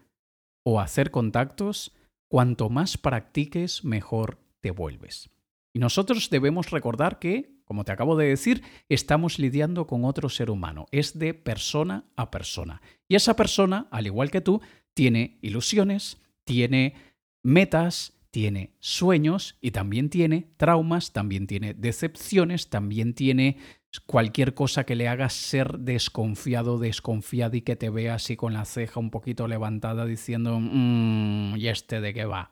o 0.64 0.80
hacer 0.80 1.10
contactos, 1.10 1.92
cuanto 2.28 2.68
más 2.70 2.98
practiques, 2.98 3.84
mejor 3.84 4.38
te 4.60 4.70
vuelves. 4.70 5.30
Y 5.74 5.78
nosotros 5.78 6.30
debemos 6.30 6.70
recordar 6.70 7.18
que, 7.18 7.60
como 7.64 7.84
te 7.84 7.92
acabo 7.92 8.16
de 8.16 8.28
decir, 8.28 8.62
estamos 8.88 9.38
lidiando 9.38 9.86
con 9.86 10.04
otro 10.04 10.28
ser 10.28 10.50
humano, 10.50 10.86
es 10.90 11.18
de 11.18 11.34
persona 11.34 12.04
a 12.16 12.30
persona. 12.30 12.80
Y 13.08 13.14
esa 13.14 13.36
persona, 13.36 13.86
al 13.90 14.06
igual 14.06 14.30
que 14.30 14.40
tú, 14.40 14.60
tiene 14.94 15.38
ilusiones, 15.42 16.20
tiene 16.44 16.94
metas, 17.42 18.15
tiene 18.36 18.74
sueños 18.80 19.56
y 19.62 19.70
también 19.70 20.10
tiene 20.10 20.50
traumas, 20.58 21.14
también 21.14 21.46
tiene 21.46 21.72
decepciones, 21.72 22.68
también 22.68 23.14
tiene 23.14 23.56
cualquier 24.04 24.52
cosa 24.52 24.84
que 24.84 24.94
le 24.94 25.08
haga 25.08 25.30
ser 25.30 25.78
desconfiado, 25.78 26.76
desconfiado 26.76 27.56
y 27.56 27.62
que 27.62 27.76
te 27.76 27.88
vea 27.88 28.16
así 28.16 28.36
con 28.36 28.52
la 28.52 28.66
ceja 28.66 29.00
un 29.00 29.08
poquito 29.08 29.48
levantada 29.48 30.04
diciendo, 30.04 30.58
mmm, 30.60 31.56
¿y 31.56 31.68
este 31.68 32.02
de 32.02 32.12
qué 32.12 32.26
va? 32.26 32.50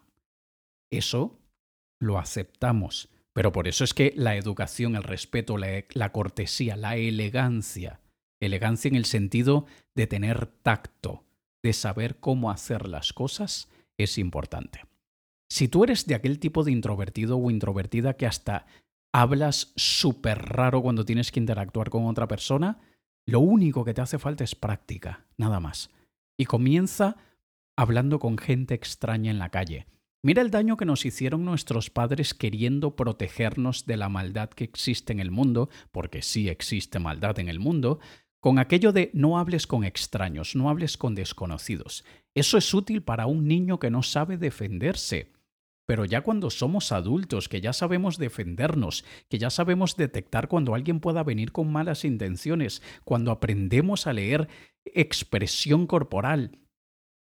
Eso 0.91 1.39
lo 2.01 2.19
aceptamos. 2.19 3.11
Pero 3.35 3.53
por 3.53 3.69
eso 3.69 3.85
es 3.85 3.93
que 3.93 4.15
la 4.17 4.37
educación, 4.37 4.97
el 4.97 5.03
respeto, 5.03 5.59
la, 5.59 5.85
la 5.93 6.13
cortesía, 6.13 6.77
la 6.77 6.97
elegancia, 6.97 8.01
elegancia 8.41 8.89
en 8.89 8.95
el 8.95 9.05
sentido 9.05 9.67
de 9.95 10.07
tener 10.07 10.47
tacto, 10.47 11.27
de 11.63 11.75
saber 11.75 12.21
cómo 12.21 12.51
hacer 12.51 12.89
las 12.89 13.13
cosas, 13.13 13.69
es 13.99 14.17
importante. 14.17 14.94
Si 15.55 15.69
tú 15.69 15.85
eres 15.85 16.07
de 16.07 16.17
aquel 16.17 16.41
tipo 16.41 16.65
de 16.65 16.73
introvertido 16.73 17.39
o 17.39 17.49
introvertida 17.49 18.17
que 18.17 18.27
hasta 18.27 18.67
hablas 19.13 19.73
súper 19.77 20.37
raro 20.47 20.83
cuando 20.83 21.05
tienes 21.05 21.31
que 21.31 21.39
interactuar 21.39 21.91
con 21.91 22.07
otra 22.07 22.27
persona, 22.27 22.81
lo 23.25 23.39
único 23.39 23.85
que 23.85 23.95
te 23.95 24.01
hace 24.01 24.19
falta 24.19 24.43
es 24.43 24.57
práctica, 24.57 25.27
nada 25.37 25.61
más. 25.61 25.91
Y 26.37 26.47
comienza 26.47 27.19
hablando 27.77 28.19
con 28.19 28.37
gente 28.37 28.75
extraña 28.75 29.31
en 29.31 29.39
la 29.39 29.51
calle. 29.51 29.87
Mira 30.25 30.43
el 30.43 30.51
daño 30.51 30.77
que 30.77 30.87
nos 30.87 31.07
hicieron 31.07 31.45
nuestros 31.45 31.89
padres 31.89 32.35
queriendo 32.35 32.97
protegernos 32.97 33.87
de 33.87 33.97
la 33.97 34.09
maldad 34.09 34.49
que 34.49 34.65
existe 34.65 35.13
en 35.13 35.21
el 35.21 35.31
mundo, 35.31 35.69
porque 35.93 36.23
sí 36.23 36.49
existe 36.49 36.99
maldad 36.99 37.39
en 37.39 37.49
el 37.49 37.61
mundo, 37.61 38.01
con 38.41 38.59
aquello 38.59 38.91
de 38.91 39.13
no 39.15 39.39
hables 39.39 39.69
con 39.69 39.85
extraños, 39.85 40.57
no 40.57 40.69
hables 40.69 40.99
con 40.99 41.15
desconocidos. 41.15 42.05
Eso 42.35 42.59
es 42.59 42.75
útil 42.75 43.05
para 43.05 43.27
un 43.27 43.47
niño 43.47 43.79
que 43.79 43.93
no 43.93 44.03
sabe 44.03 44.37
defenderse. 44.37 45.33
Pero 45.87 46.05
ya 46.05 46.23
cuando 46.23 46.51
somos 46.51 46.93
adultos, 46.93 47.49
que 47.49 47.61
ya 47.61 47.73
sabemos 47.73 48.17
defendernos, 48.17 49.05
que 49.29 49.39
ya 49.39 49.51
sabemos 49.51 49.97
detectar 49.97 50.49
cuando 50.49 50.75
alguien 50.75 51.01
pueda 51.01 51.23
venir 51.23 51.53
con 51.53 51.71
malas 51.71 52.05
intenciones, 52.05 52.83
cuando 53.05 53.31
aprendemos 53.31 54.07
a 54.07 54.15
leer 54.15 54.49
expresión 54.87 55.87
corporal, 55.87 56.59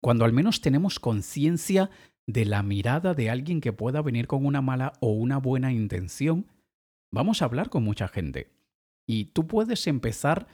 cuando 0.03 0.25
al 0.25 0.33
menos 0.33 0.61
tenemos 0.61 0.99
conciencia 0.99 1.91
de 2.27 2.45
la 2.45 2.63
mirada 2.63 3.15
de 3.15 3.31
alguien 3.31 3.61
que 3.61 3.73
pueda 3.73 4.03
venir 4.03 4.27
con 4.27 4.45
una 4.45 4.61
mala 4.61 4.93
o 5.01 5.13
una 5.13 5.39
buena 5.39 5.73
intención, 5.73 6.47
vamos 7.13 7.41
a 7.41 7.47
hablar 7.47 7.71
con 7.71 7.85
mucha 7.85 8.09
gente. 8.09 8.51
Y 9.07 9.27
tú 9.27 9.47
puedes 9.47 9.87
empezar 9.87 10.47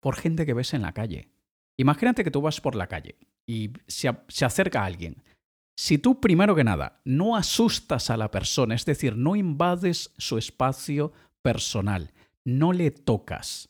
por 0.00 0.16
gente 0.16 0.44
que 0.44 0.54
ves 0.54 0.74
en 0.74 0.82
la 0.82 0.92
calle. 0.92 1.30
Imagínate 1.78 2.24
que 2.24 2.30
tú 2.30 2.42
vas 2.42 2.60
por 2.60 2.74
la 2.74 2.88
calle 2.88 3.16
y 3.46 3.72
se, 3.86 4.10
se 4.28 4.44
acerca 4.44 4.84
alguien 4.84 5.22
si 5.78 5.96
tú, 5.96 6.20
primero 6.20 6.56
que 6.56 6.64
nada, 6.64 7.00
no 7.04 7.36
asustas 7.36 8.10
a 8.10 8.16
la 8.16 8.32
persona, 8.32 8.74
es 8.74 8.84
decir, 8.84 9.16
no 9.16 9.36
invades 9.36 10.12
su 10.18 10.36
espacio 10.36 11.12
personal, 11.40 12.10
no 12.44 12.72
le 12.72 12.90
tocas, 12.90 13.68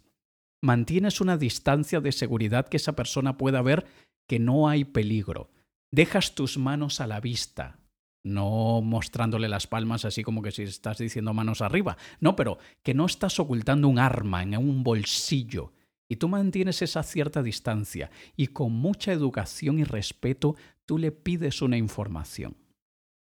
mantienes 0.63 1.21
una 1.21 1.37
distancia 1.37 2.01
de 2.01 2.13
seguridad 2.13 2.67
que 2.67 2.79
esa 2.79 2.95
persona 2.95 3.37
pueda 3.37 3.61
ver 3.61 3.85
que 4.27 4.39
no 4.39 4.71
hay 4.71 4.87
peligro, 4.87 5.51
dejas 5.93 6.35
tus 6.35 6.57
manos 6.57 7.03
a 7.03 7.07
la 7.07 7.21
vista, 7.21 7.79
no 8.25 8.81
mostrándole 8.81 9.47
las 9.47 9.67
palmas 9.67 10.07
así 10.07 10.23
como 10.23 10.41
que 10.41 10.51
si 10.51 10.63
estás 10.63 10.97
diciendo 10.97 11.35
manos 11.35 11.61
arriba, 11.61 11.99
no, 12.21 12.37
pero 12.37 12.57
que 12.83 12.95
no 12.95 13.05
estás 13.05 13.39
ocultando 13.39 13.87
un 13.87 13.99
arma 13.99 14.43
en 14.43 14.57
un 14.57 14.83
bolsillo, 14.83 15.75
y 16.09 16.17
tú 16.17 16.29
mantienes 16.29 16.81
esa 16.81 17.03
cierta 17.03 17.43
distancia 17.43 18.11
y 18.35 18.47
con 18.47 18.73
mucha 18.73 19.13
educación 19.13 19.79
y 19.79 19.85
respeto 19.85 20.57
tú 20.89 20.97
le 20.97 21.13
pides 21.13 21.61
una 21.61 21.77
información. 21.77 22.57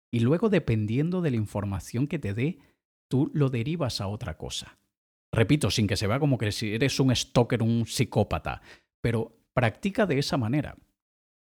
Y 0.10 0.22
luego, 0.22 0.48
dependiendo 0.48 1.22
de 1.22 1.32
la 1.32 1.36
información 1.36 2.08
que 2.08 2.18
te 2.18 2.34
dé, 2.34 2.60
tú 3.10 3.30
lo 3.34 3.50
derivas 3.50 4.00
a 4.00 4.08
otra 4.08 4.38
cosa. 4.38 4.80
Repito, 5.34 5.70
sin 5.70 5.86
que 5.86 5.98
se 5.98 6.08
vea 6.08 6.18
como 6.18 6.38
que 6.38 6.54
si 6.54 6.74
eres 6.74 6.98
un 7.02 7.14
stalker, 7.14 7.62
un 7.62 7.86
psicópata, 7.86 8.62
pero 9.02 9.38
practica 9.54 10.06
de 10.06 10.18
esa 10.18 10.38
manera. 10.38 10.78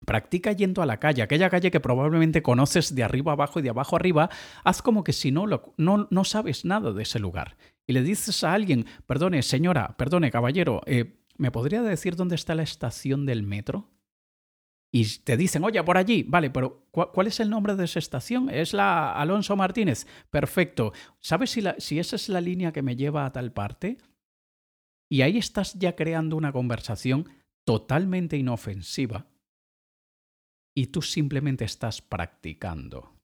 Practica 0.07 0.53
yendo 0.53 0.81
a 0.81 0.87
la 0.87 0.99
calle, 0.99 1.21
aquella 1.21 1.51
calle 1.51 1.71
que 1.71 1.81
probablemente 1.81 2.43
conoces 2.43 2.95
de 2.95 3.05
arriba 3.05 3.33
abajo 3.33 3.59
y 3.59 3.63
de 3.63 3.71
abajo 3.71 3.95
arriba, 3.95 4.31
haz 4.65 4.81
como 4.81 5.05
que 5.05 5.13
si 5.13 5.31
no, 5.31 5.45
no, 5.77 6.09
no 6.11 6.25
sabes 6.25 6.65
nada 6.65 6.93
de 6.93 7.03
ese 7.03 7.19
lugar. 7.19 7.59
Y 7.87 7.93
le 7.93 8.03
dices 8.03 8.43
a 8.45 8.55
alguien, 8.55 8.87
perdone 9.07 9.43
señora, 9.43 9.95
perdone 9.99 10.31
caballero, 10.31 10.81
eh, 10.87 11.21
¿me 11.37 11.51
podría 11.51 11.83
decir 11.83 12.17
dónde 12.17 12.35
está 12.35 12.55
la 12.55 12.63
estación 12.63 13.27
del 13.27 13.43
metro? 13.43 13.94
Y 14.97 15.19
te 15.25 15.37
dicen, 15.37 15.65
oye, 15.65 15.83
por 15.83 15.99
allí, 15.99 16.23
vale, 16.23 16.51
pero 16.51 16.87
¿cuál 16.93 17.27
es 17.27 17.41
el 17.41 17.51
nombre 17.51 17.75
de 17.75 17.85
esa 17.85 17.99
estación? 17.99 18.49
Es 18.49 18.73
la 18.73 19.13
Alonso 19.13 19.57
Martínez. 19.57 20.07
Perfecto. 20.31 20.93
¿Sabes 21.19 21.51
si, 21.51 21.65
si 21.79 21.99
esa 21.99 22.15
es 22.15 22.29
la 22.29 22.41
línea 22.41 22.71
que 22.71 22.83
me 22.83 22.95
lleva 22.95 23.27
a 23.27 23.33
tal 23.33 23.53
parte? 23.53 23.99
Y 25.11 25.23
ahí 25.23 25.37
estás 25.37 25.75
ya 25.75 25.97
creando 25.97 26.37
una 26.37 26.53
conversación 26.53 27.29
totalmente 27.67 28.37
inofensiva 28.37 29.27
y 30.77 30.87
tú 30.87 31.03
simplemente 31.03 31.65
estás 31.65 32.01
practicando. 32.01 33.17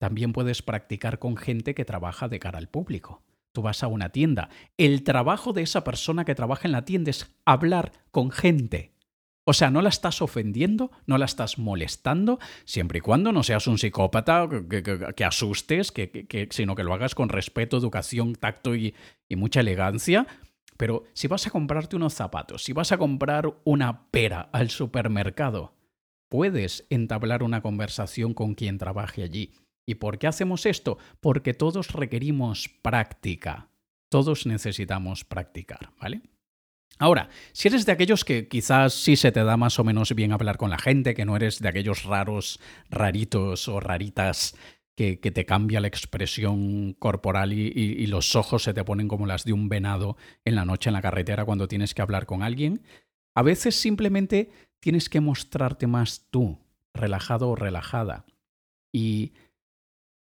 También 0.00 0.32
puedes 0.32 0.62
practicar 0.62 1.18
con 1.18 1.36
gente 1.36 1.74
que 1.74 1.84
trabaja 1.84 2.28
de 2.28 2.38
cara 2.38 2.56
al 2.56 2.70
público. 2.70 3.22
Tú 3.52 3.60
vas 3.60 3.82
a 3.82 3.88
una 3.88 4.08
tienda. 4.08 4.48
El 4.78 5.02
trabajo 5.02 5.52
de 5.52 5.60
esa 5.60 5.84
persona 5.84 6.24
que 6.24 6.34
trabaja 6.34 6.66
en 6.66 6.72
la 6.72 6.86
tienda 6.86 7.10
es 7.10 7.30
hablar 7.44 7.92
con 8.10 8.30
gente 8.30 8.96
o 9.48 9.54
sea, 9.54 9.70
no 9.70 9.80
la 9.80 9.88
estás 9.88 10.20
ofendiendo, 10.20 10.90
no 11.06 11.16
la 11.16 11.24
estás 11.24 11.56
molestando, 11.56 12.38
siempre 12.66 12.98
y 12.98 13.00
cuando 13.00 13.32
no 13.32 13.42
seas 13.42 13.66
un 13.66 13.78
psicópata 13.78 14.46
que, 15.16 15.24
asustes, 15.24 15.90
sino 16.50 16.74
que 16.74 16.84
lo 16.84 16.92
hagas 16.92 17.14
con 17.14 17.30
respeto, 17.30 17.78
educación, 17.78 18.34
tacto 18.34 18.76
y, 18.76 18.94
y 19.26 19.36
mucha 19.36 19.60
elegancia. 19.60 20.26
Pero 20.76 21.04
si 21.14 21.28
vas 21.28 21.46
a 21.46 21.50
comprarte 21.50 21.96
unos 21.96 22.12
zapatos, 22.12 22.62
si 22.62 22.74
vas 22.74 22.92
a 22.92 22.98
comprar 22.98 23.50
una 23.64 24.10
pera 24.10 24.50
al 24.52 24.68
supermercado, 24.68 25.72
puedes 26.28 26.86
entablar 26.90 27.42
una 27.42 27.62
conversación 27.62 28.34
con 28.34 28.54
quien 28.54 28.76
trabaje 28.76 29.22
allí. 29.22 29.54
¿Y 29.86 29.94
por 29.94 30.18
qué 30.18 30.26
hacemos 30.26 30.66
esto? 30.66 30.98
Porque 31.20 31.54
todos 31.54 31.94
requerimos 31.94 32.68
práctica. 32.82 33.70
Todos 34.10 34.44
necesitamos 34.44 35.24
practicar, 35.24 35.94
¿vale? 35.98 36.20
Ahora, 36.98 37.28
si 37.52 37.68
eres 37.68 37.86
de 37.86 37.92
aquellos 37.92 38.24
que 38.24 38.48
quizás 38.48 38.92
sí 38.92 39.16
se 39.16 39.30
te 39.30 39.44
da 39.44 39.56
más 39.56 39.78
o 39.78 39.84
menos 39.84 40.14
bien 40.14 40.32
hablar 40.32 40.56
con 40.56 40.70
la 40.70 40.78
gente, 40.78 41.14
que 41.14 41.24
no 41.24 41.36
eres 41.36 41.60
de 41.60 41.68
aquellos 41.68 42.04
raros, 42.04 42.60
raritos 42.90 43.68
o 43.68 43.78
raritas 43.78 44.56
que, 44.96 45.16
te 45.16 45.46
cambia 45.46 45.80
la 45.80 45.86
expresión 45.86 46.92
corporal 46.94 47.52
y, 47.52 48.06
los 48.08 48.34
ojos 48.34 48.64
se 48.64 48.74
te 48.74 48.82
ponen 48.82 49.06
como 49.06 49.26
las 49.26 49.44
de 49.44 49.52
un 49.52 49.68
venado 49.68 50.16
en 50.44 50.56
la 50.56 50.64
noche 50.64 50.90
en 50.90 50.94
la 50.94 51.02
carretera 51.02 51.44
cuando 51.44 51.68
tienes 51.68 51.94
que 51.94 52.02
hablar 52.02 52.26
con 52.26 52.42
alguien, 52.42 52.82
a 53.36 53.42
veces 53.42 53.76
simplemente 53.76 54.50
tienes 54.80 55.08
que 55.08 55.20
mostrarte 55.20 55.86
más 55.86 56.26
tú, 56.30 56.58
relajado 56.94 57.50
o 57.50 57.54
relajada. 57.54 58.26
Y 58.92 59.34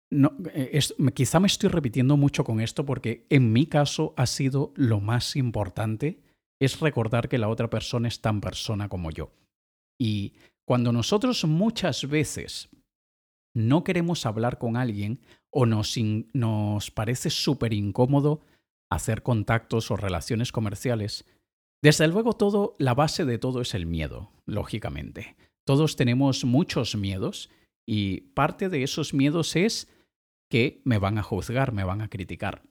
no, 0.09 0.35
eh, 0.55 0.79
quizá 1.13 1.39
me 1.39 1.47
estoy 1.47 1.69
repitiendo 1.69 2.17
mucho 2.17 2.43
con 2.43 2.59
esto 2.59 2.83
porque 2.83 3.27
en 3.29 3.53
mi 3.53 3.67
caso 3.67 4.15
ha 4.17 4.25
sido 4.25 4.73
lo 4.75 4.99
más 4.99 5.35
importante 5.35 6.23
es 6.59 6.79
recordar 6.79 7.29
que 7.29 7.37
la 7.37 7.49
otra 7.49 7.69
persona 7.69 8.07
es 8.07 8.21
tan 8.21 8.41
persona 8.41 8.89
como 8.89 9.11
yo. 9.11 9.31
Y 9.99 10.33
cuando 10.65 10.91
nosotros 10.91 11.45
muchas 11.45 12.07
veces 12.07 12.69
no 13.53 13.83
queremos 13.83 14.25
hablar 14.25 14.57
con 14.57 14.77
alguien 14.77 15.19
o 15.51 15.65
nos, 15.65 16.91
parece 16.91 17.29
súper 17.29 17.73
incómodo 17.73 18.41
hacer 18.89 19.23
contactos 19.23 19.91
o 19.91 19.97
relaciones 19.97 20.51
comerciales, 20.51 21.25
desde 21.81 22.07
luego 22.07 22.33
todo, 22.33 22.75
la 22.79 22.93
base 22.93 23.25
de 23.25 23.37
todo 23.37 23.61
es 23.61 23.73
el 23.73 23.85
miedo, 23.85 24.31
lógicamente. 24.45 25.35
Todos 25.65 25.95
tenemos 25.95 26.45
muchos 26.45 26.95
miedos 26.95 27.49
y 27.85 28.21
parte 28.33 28.69
de 28.69 28.83
esos 28.83 29.13
miedos 29.13 29.55
es 29.55 29.89
que 30.49 30.81
me 30.85 30.97
van 30.97 31.17
a 31.17 31.23
juzgar, 31.23 31.73
me 31.73 31.83
van 31.83 32.01
a 32.01 32.09
criticar. 32.09 32.63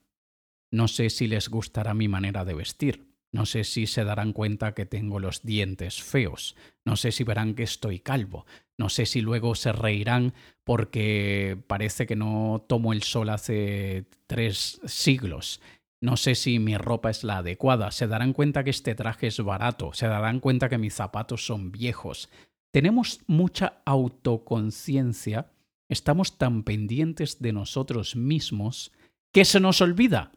No 0.73 0.89
sé 0.89 1.11
si 1.11 1.27
les 1.27 1.49
gustará 1.49 1.95
mi 1.95 2.09
manera 2.09 2.45
de 2.45 2.55
vestir, 2.55 3.12
no 3.33 3.47
sé 3.47 3.65
si 3.65 3.87
se 3.87 4.05
darán 4.05 4.33
cuenta 4.33 4.75
que 4.75 4.85
tengo 4.85 5.19
los 5.19 5.43
dientes 5.43 6.03
feos, 6.03 6.55
no 6.85 6.97
sé 6.97 7.13
si 7.13 7.25
verán 7.25 7.55
que 7.55 7.63
estoy 7.63 7.99
calvo, 7.99 8.47
no 8.77 8.91
sé 8.91 9.07
si 9.07 9.23
luego 9.23 9.55
se 9.55 9.73
reirán 9.73 10.35
porque 10.65 11.59
parece 11.67 12.07
que 12.07 12.15
no 12.15 12.65
tomo 12.69 12.93
el 12.93 13.03
sol 13.03 13.31
hace 13.31 14.05
tres 14.27 14.81
siglos. 14.85 15.61
No 16.01 16.17
sé 16.17 16.35
si 16.35 16.59
mi 16.59 16.77
ropa 16.77 17.11
es 17.11 17.23
la 17.23 17.39
adecuada, 17.39 17.93
se 17.93 18.09
darán 18.09 18.33
cuenta 18.33 18.65
que 18.65 18.71
este 18.71 18.97
traje 18.97 19.29
es 19.29 19.39
barato, 19.39 19.93
se 19.93 20.09
darán 20.09 20.41
cuenta 20.41 20.69
que 20.69 20.79
mis 20.79 20.95
zapatos 20.95 21.47
son 21.47 21.71
viejos. 21.71 22.29
Tenemos 22.73 23.21
mucha 23.29 23.81
autoconciencia, 23.85 25.53
estamos 25.89 26.39
tan 26.39 26.65
pendientes 26.65 27.41
de 27.41 27.53
nosotros 27.53 28.17
mismos 28.17 28.91
que 29.33 29.45
se 29.45 29.61
nos 29.61 29.81
olvida 29.81 30.33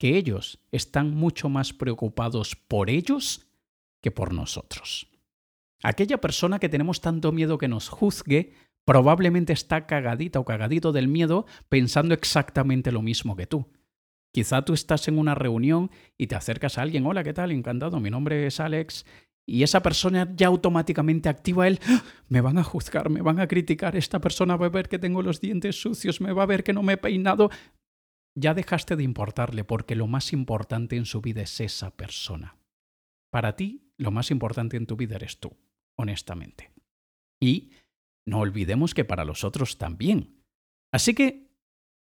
que 0.00 0.16
ellos 0.16 0.58
están 0.72 1.14
mucho 1.14 1.50
más 1.50 1.74
preocupados 1.74 2.56
por 2.56 2.88
ellos 2.88 3.46
que 4.00 4.10
por 4.10 4.32
nosotros. 4.32 5.06
Aquella 5.82 6.22
persona 6.22 6.58
que 6.58 6.70
tenemos 6.70 7.02
tanto 7.02 7.32
miedo 7.32 7.58
que 7.58 7.68
nos 7.68 7.90
juzgue 7.90 8.54
probablemente 8.86 9.52
está 9.52 9.86
cagadita 9.86 10.40
o 10.40 10.46
cagadito 10.46 10.92
del 10.92 11.06
miedo 11.06 11.44
pensando 11.68 12.14
exactamente 12.14 12.92
lo 12.92 13.02
mismo 13.02 13.36
que 13.36 13.46
tú. 13.46 13.66
Quizá 14.32 14.64
tú 14.64 14.72
estás 14.72 15.06
en 15.06 15.18
una 15.18 15.34
reunión 15.34 15.90
y 16.16 16.28
te 16.28 16.34
acercas 16.34 16.78
a 16.78 16.82
alguien, 16.82 17.04
hola, 17.04 17.22
¿qué 17.22 17.34
tal? 17.34 17.52
Encantado, 17.52 18.00
mi 18.00 18.08
nombre 18.08 18.46
es 18.46 18.58
Alex. 18.58 19.04
Y 19.46 19.64
esa 19.64 19.82
persona 19.82 20.32
ya 20.34 20.46
automáticamente 20.46 21.28
activa 21.28 21.66
el, 21.66 21.78
¡Ah! 21.86 22.04
me 22.28 22.40
van 22.40 22.56
a 22.56 22.64
juzgar, 22.64 23.10
me 23.10 23.20
van 23.20 23.40
a 23.40 23.48
criticar, 23.48 23.96
esta 23.96 24.20
persona 24.20 24.56
va 24.56 24.66
a 24.66 24.70
ver 24.70 24.88
que 24.88 24.98
tengo 24.98 25.22
los 25.22 25.40
dientes 25.40 25.80
sucios, 25.80 26.20
me 26.20 26.32
va 26.32 26.44
a 26.44 26.46
ver 26.46 26.62
que 26.64 26.72
no 26.72 26.82
me 26.82 26.94
he 26.94 26.96
peinado. 26.96 27.50
Ya 28.36 28.54
dejaste 28.54 28.96
de 28.96 29.02
importarle 29.02 29.64
porque 29.64 29.94
lo 29.94 30.06
más 30.06 30.32
importante 30.32 30.96
en 30.96 31.04
su 31.04 31.20
vida 31.20 31.42
es 31.42 31.60
esa 31.60 31.90
persona. 31.96 32.56
Para 33.30 33.56
ti, 33.56 33.92
lo 33.96 34.10
más 34.10 34.30
importante 34.30 34.76
en 34.76 34.86
tu 34.86 34.96
vida 34.96 35.16
eres 35.16 35.38
tú, 35.38 35.56
honestamente. 35.96 36.72
Y 37.40 37.70
no 38.26 38.40
olvidemos 38.40 38.94
que 38.94 39.04
para 39.04 39.24
los 39.24 39.44
otros 39.44 39.78
también. 39.78 40.42
Así 40.92 41.14
que 41.14 41.50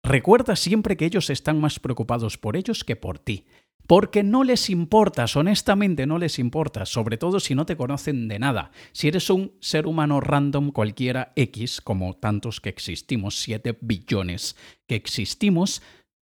Recuerda 0.02 0.56
siempre 0.56 0.96
que 0.96 1.04
ellos 1.04 1.28
están 1.30 1.60
más 1.60 1.78
preocupados 1.78 2.38
por 2.38 2.56
ellos 2.56 2.84
que 2.84 2.96
por 2.96 3.18
ti, 3.18 3.44
porque 3.86 4.22
no 4.22 4.44
les 4.44 4.70
importas, 4.70 5.36
honestamente 5.36 6.06
no 6.06 6.18
les 6.18 6.38
importas, 6.38 6.88
sobre 6.88 7.18
todo 7.18 7.38
si 7.38 7.54
no 7.54 7.66
te 7.66 7.76
conocen 7.76 8.28
de 8.28 8.38
nada. 8.38 8.70
Si 8.92 9.08
eres 9.08 9.28
un 9.28 9.52
ser 9.60 9.86
humano 9.86 10.20
random 10.20 10.70
cualquiera 10.70 11.32
X, 11.36 11.80
como 11.82 12.14
tantos 12.14 12.60
que 12.60 12.70
existimos, 12.70 13.40
7 13.40 13.78
billones 13.82 14.56
que 14.86 14.94
existimos, 14.94 15.82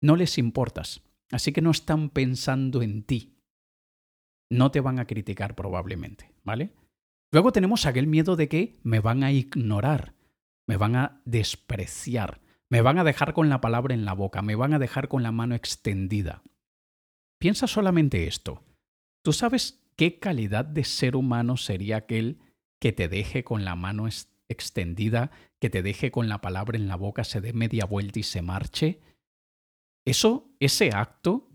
no 0.01 0.15
les 0.15 0.37
importas. 0.37 1.01
Así 1.31 1.53
que 1.53 1.61
no 1.61 1.71
están 1.71 2.09
pensando 2.09 2.81
en 2.81 3.03
ti. 3.03 3.37
No 4.49 4.71
te 4.71 4.81
van 4.81 4.99
a 4.99 5.07
criticar 5.07 5.55
probablemente, 5.55 6.33
¿vale? 6.43 6.73
Luego 7.31 7.53
tenemos 7.53 7.85
aquel 7.85 8.07
miedo 8.07 8.35
de 8.35 8.49
que 8.49 8.79
me 8.83 8.99
van 8.99 9.23
a 9.23 9.31
ignorar, 9.31 10.13
me 10.67 10.75
van 10.75 10.97
a 10.97 11.21
despreciar. 11.23 12.41
Me 12.69 12.81
van 12.81 12.97
a 12.97 13.03
dejar 13.03 13.33
con 13.33 13.49
la 13.49 13.59
palabra 13.59 13.93
en 13.93 14.05
la 14.05 14.13
boca, 14.13 14.41
me 14.41 14.55
van 14.55 14.73
a 14.73 14.79
dejar 14.79 15.09
con 15.09 15.23
la 15.23 15.33
mano 15.33 15.55
extendida. 15.55 16.41
Piensa 17.37 17.67
solamente 17.67 18.27
esto. 18.27 18.63
¿Tú 19.23 19.33
sabes 19.33 19.83
qué 19.97 20.19
calidad 20.19 20.63
de 20.63 20.85
ser 20.85 21.17
humano 21.17 21.57
sería 21.57 21.97
aquel 21.97 22.39
que 22.79 22.93
te 22.93 23.09
deje 23.09 23.43
con 23.43 23.65
la 23.65 23.75
mano 23.75 24.07
extendida, 24.47 25.31
que 25.59 25.69
te 25.69 25.83
deje 25.83 26.11
con 26.11 26.29
la 26.29 26.39
palabra 26.39 26.77
en 26.77 26.87
la 26.87 26.95
boca, 26.95 27.25
se 27.25 27.41
dé 27.41 27.51
media 27.51 27.83
vuelta 27.83 28.19
y 28.19 28.23
se 28.23 28.41
marche? 28.41 29.01
Eso, 30.05 30.49
ese 30.59 30.89
acto, 30.89 31.49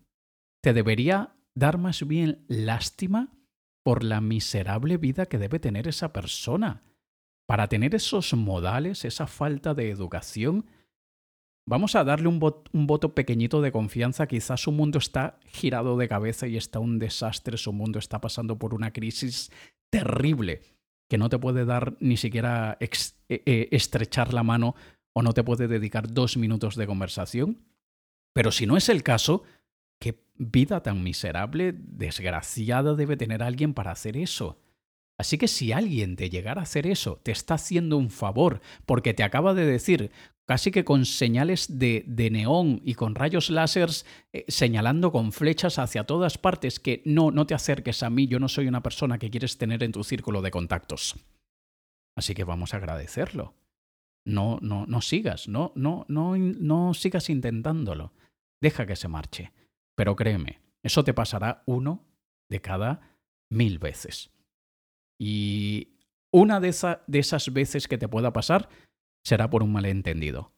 te 0.63 0.73
debería 0.73 1.37
dar 1.55 1.79
más 1.79 2.07
bien 2.07 2.45
lástima 2.49 3.33
por 3.85 4.03
la 4.03 4.21
miserable 4.21 4.97
vida 4.97 5.27
que 5.27 5.39
debe 5.39 5.59
tener 5.59 5.89
esa 5.89 6.13
persona. 6.13 6.83
Para 7.47 7.69
tener 7.69 7.95
esos 7.95 8.35
modales, 8.35 9.05
esa 9.05 9.27
falta 9.27 9.75
de 9.75 9.91
educación, 9.91 10.67
Vamos 11.69 11.97
a 11.97 12.05
darle 12.05 12.29
un, 12.29 12.39
voto 12.39 13.15
pequeñito 13.15 13.61
de 13.61 13.73
confianza. 13.73 14.29
Quizás 14.29 14.61
su 14.61 14.71
mundo 14.71 14.99
está 14.99 15.41
girado 15.47 15.97
de 15.97 16.07
cabeza 16.07 16.47
y 16.47 16.57
está 16.57 16.79
un 16.79 17.01
desastre. 17.01 17.57
Su 17.57 17.73
mundo 17.73 17.99
está 17.99 18.21
pasando 18.21 18.57
por 18.57 18.73
una 18.73 18.93
crisis 18.93 19.51
terrible 19.91 20.63
que 21.11 21.19
no 21.19 21.29
te 21.29 21.41
puede 21.41 21.65
dar 21.65 21.97
ni 21.99 22.17
siquiera 22.17 22.79
e, 22.79 22.89
e, 23.29 23.69
estrechar 23.73 24.33
la 24.33 24.45
mano 24.45 24.77
o 25.13 25.23
no 25.23 25.33
te 25.33 25.43
puede 25.43 25.67
dedicar 25.67 26.13
dos 26.13 26.37
minutos 26.37 26.77
de 26.77 26.87
conversación. 26.87 27.65
Pero 28.37 28.53
si 28.53 28.66
no 28.66 28.77
es 28.77 28.90
el 28.90 29.03
caso, 29.03 29.44
¿qué 29.99 30.22
vida 30.35 30.83
tan 30.83 31.03
miserable, 31.03 31.72
desgraciada 31.75 32.94
debe 32.94 33.16
tener 33.16 33.42
alguien 33.42 33.72
para 33.72 33.92
hacer 33.92 34.18
eso? 34.18 34.61
Así 35.16 35.38
que 35.38 35.49
si 35.49 35.72
alguien 35.72 36.16
te 36.16 36.29
llegara 36.29 36.61
a 36.61 36.64
hacer 36.64 36.87
eso, 36.87 37.18
te 37.22 37.33
está 37.33 37.55
haciendo 37.55 37.96
un 37.96 38.11
favor, 38.11 38.61
porque 38.85 39.14
te 39.14 39.22
acaba 39.22 39.55
de 39.55 39.64
decir, 39.64 40.11
casi 40.44 40.70
que 40.70 40.85
con 40.85 41.07
señales 41.07 41.79
de, 41.79 42.05
de 42.07 42.29
neón 42.29 42.83
y 42.85 42.92
con 42.92 43.14
rayos 43.14 43.49
láseres 43.49 44.05
eh, 44.35 44.44
señalando 44.49 45.12
con 45.12 45.33
flechas 45.33 45.79
hacia 45.79 46.05
todas 46.05 46.37
partes, 46.37 46.79
que 46.79 47.01
no, 47.07 47.31
no 47.31 47.46
te 47.46 47.55
acerques 47.55 48.03
a 48.03 48.11
mí, 48.11 48.27
yo 48.27 48.38
no 48.38 48.49
soy 48.51 48.68
una 48.68 48.83
persona 48.83 49.18
que 49.18 49.31
quieres 49.31 49.57
tener 49.57 49.83
en 49.83 49.92
tu 49.92 50.05
círculo 50.05 50.42
de 50.42 50.51
contactos. 50.51 51.16
Así 52.14 52.35
que 52.35 52.44
vamos 52.44 52.75
a 52.75 52.77
agradecerlo. 52.77 53.55
No, 54.27 54.59
no, 54.61 54.85
no 54.85 55.01
sigas, 55.01 55.49
no, 55.49 55.72
no, 55.75 56.05
no, 56.09 56.37
no 56.37 56.92
sigas 56.92 57.31
intentándolo. 57.31 58.12
Deja 58.61 58.87
que 58.87 58.97
se 58.97 59.09
marche. 59.09 59.53
Pero 59.95 60.16
créeme, 60.16 60.61
eso 60.83 61.05
te 61.05 61.14
pasará 61.14 61.62
uno 61.66 62.05
de 62.49 62.61
cada 62.61 63.19
mil 63.51 63.79
veces. 63.79 64.31
Y 65.19 65.99
una 66.31 66.61
de, 66.61 66.75
de 67.07 67.19
esas 67.19 67.53
veces 67.53 67.88
que 67.88 67.99
te 67.99 68.09
pueda 68.09 68.33
pasar 68.33 68.69
será 69.25 69.51
por 69.51 69.62
un 69.62 69.73
malentendido. 69.73 70.53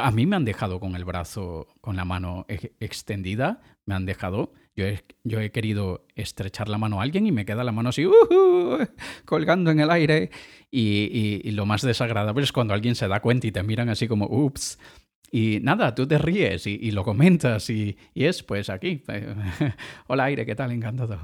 A 0.00 0.10
mí 0.10 0.26
me 0.26 0.36
han 0.36 0.44
dejado 0.44 0.80
con 0.80 0.96
el 0.96 1.04
brazo, 1.04 1.68
con 1.80 1.96
la 1.96 2.04
mano 2.04 2.44
extendida, 2.48 3.62
me 3.86 3.94
han 3.94 4.04
dejado, 4.04 4.52
yo 4.74 4.84
he, 4.84 5.04
yo 5.22 5.40
he, 5.40 5.52
querido 5.52 6.06
estrechar 6.16 6.68
la 6.68 6.78
mano 6.78 7.00
a 7.00 7.04
alguien 7.04 7.26
y 7.26 7.32
me 7.32 7.44
queda 7.44 7.62
la 7.62 7.70
mano 7.70 7.90
así, 7.90 8.04
colgando 9.24 9.70
en 9.70 9.80
el 9.80 9.90
aire. 9.90 10.30
Y, 10.72 11.50
lo 11.52 11.66
más 11.66 11.82
desagradable 11.82 12.42
es 12.42 12.52
cuando 12.52 12.74
alguien 12.74 12.96
se 12.96 13.06
da 13.06 13.20
cuenta 13.20 13.46
y 13.46 13.52
te 13.52 13.62
miran 13.62 13.88
así 13.88 14.08
como, 14.08 14.26
ups. 14.26 14.78
Y 15.30 15.60
nada, 15.62 15.94
tú 15.94 16.06
te 16.08 16.18
ríes 16.18 16.66
y, 16.66 16.90
lo 16.90 17.04
comentas 17.04 17.70
y, 17.70 17.96
y, 18.14 18.24
es 18.24 18.42
pues 18.42 18.68
aquí. 18.68 19.02
Hola 20.08 20.24
aire, 20.24 20.44
¿qué 20.44 20.56
tal? 20.56 20.72
Encantado. 20.72 21.20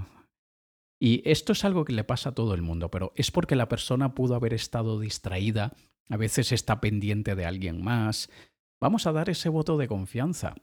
Y 0.99 1.29
esto 1.29 1.53
es 1.53 1.65
algo 1.65 1.85
que 1.85 1.93
le 1.93 2.05
pasa 2.05 2.31
a 2.31 2.35
todo 2.35 2.55
el 2.55 2.63
mundo, 2.63 2.91
pero 2.91 3.13
es 3.17 3.31
porque 3.31 3.57
la 3.57 3.69
persona 3.69 4.15
pudo 4.15 4.35
haber 4.35 4.55
estado 4.55 4.99
distraída, 4.99 5.75
a 6.09 6.17
veces 6.17 6.53
está 6.53 6.81
pendiente 6.81 7.35
de 7.35 7.45
alguien 7.45 7.83
más. 7.83 8.31
Vamos 8.81 9.07
a 9.07 9.13
dar 9.13 9.29
ese 9.29 9.49
voto 9.49 9.77
de 9.77 9.89
confianza. 9.89 10.55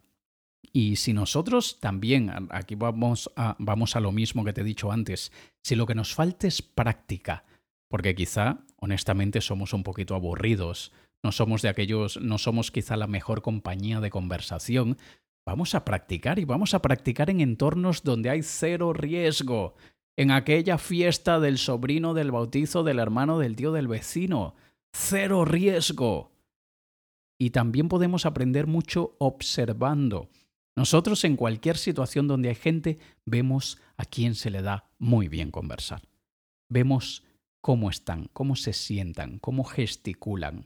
Y 0.71 0.95
si 0.95 1.13
nosotros 1.13 1.79
también, 1.79 2.31
aquí 2.49 2.75
vamos 2.75 3.29
a, 3.35 3.55
vamos 3.59 3.95
a 3.95 3.99
lo 3.99 4.11
mismo 4.11 4.43
que 4.43 4.53
te 4.53 4.61
he 4.61 4.63
dicho 4.63 4.91
antes, 4.91 5.31
si 5.61 5.75
lo 5.75 5.85
que 5.85 5.95
nos 5.95 6.15
falta 6.15 6.47
es 6.47 6.61
práctica, 6.61 7.43
porque 7.89 8.15
quizá, 8.15 8.63
honestamente, 8.77 9.41
somos 9.41 9.73
un 9.73 9.83
poquito 9.83 10.15
aburridos, 10.15 10.93
no 11.23 11.31
somos 11.31 11.61
de 11.61 11.69
aquellos, 11.69 12.19
no 12.21 12.37
somos 12.37 12.69
quizá 12.69 12.97
la 12.97 13.07
mejor 13.07 13.41
compañía 13.41 14.01
de 14.01 14.09
conversación, 14.09 14.97
vamos 15.45 15.73
a 15.73 15.85
practicar 15.85 16.37
y 16.37 16.45
vamos 16.45 16.73
a 16.73 16.81
practicar 16.81 17.29
en 17.29 17.39
entornos 17.39 18.03
donde 18.03 18.29
hay 18.29 18.43
cero 18.43 18.93
riesgo, 18.93 19.75
en 20.17 20.31
aquella 20.31 20.77
fiesta 20.77 21.39
del 21.39 21.57
sobrino 21.57 22.13
del 22.13 22.31
bautizo 22.31 22.83
del 22.83 22.99
hermano 22.99 23.39
del 23.39 23.55
tío 23.55 23.71
del 23.71 23.87
vecino. 23.87 24.55
Cero 24.93 25.43
riesgo. 25.43 26.31
Y 27.39 27.49
también 27.49 27.89
podemos 27.89 28.25
aprender 28.25 28.67
mucho 28.67 29.15
observando. 29.17 30.29
Nosotros 30.75 31.23
en 31.23 31.35
cualquier 31.35 31.77
situación 31.77 32.27
donde 32.27 32.49
hay 32.49 32.55
gente 32.55 32.99
vemos 33.25 33.79
a 33.97 34.05
quién 34.05 34.35
se 34.35 34.51
le 34.51 34.61
da 34.61 34.89
muy 34.99 35.27
bien 35.27 35.51
conversar. 35.51 36.03
Vemos 36.69 37.23
cómo 37.61 37.89
están, 37.89 38.29
cómo 38.33 38.55
se 38.55 38.73
sientan, 38.73 39.39
cómo 39.39 39.63
gesticulan. 39.63 40.65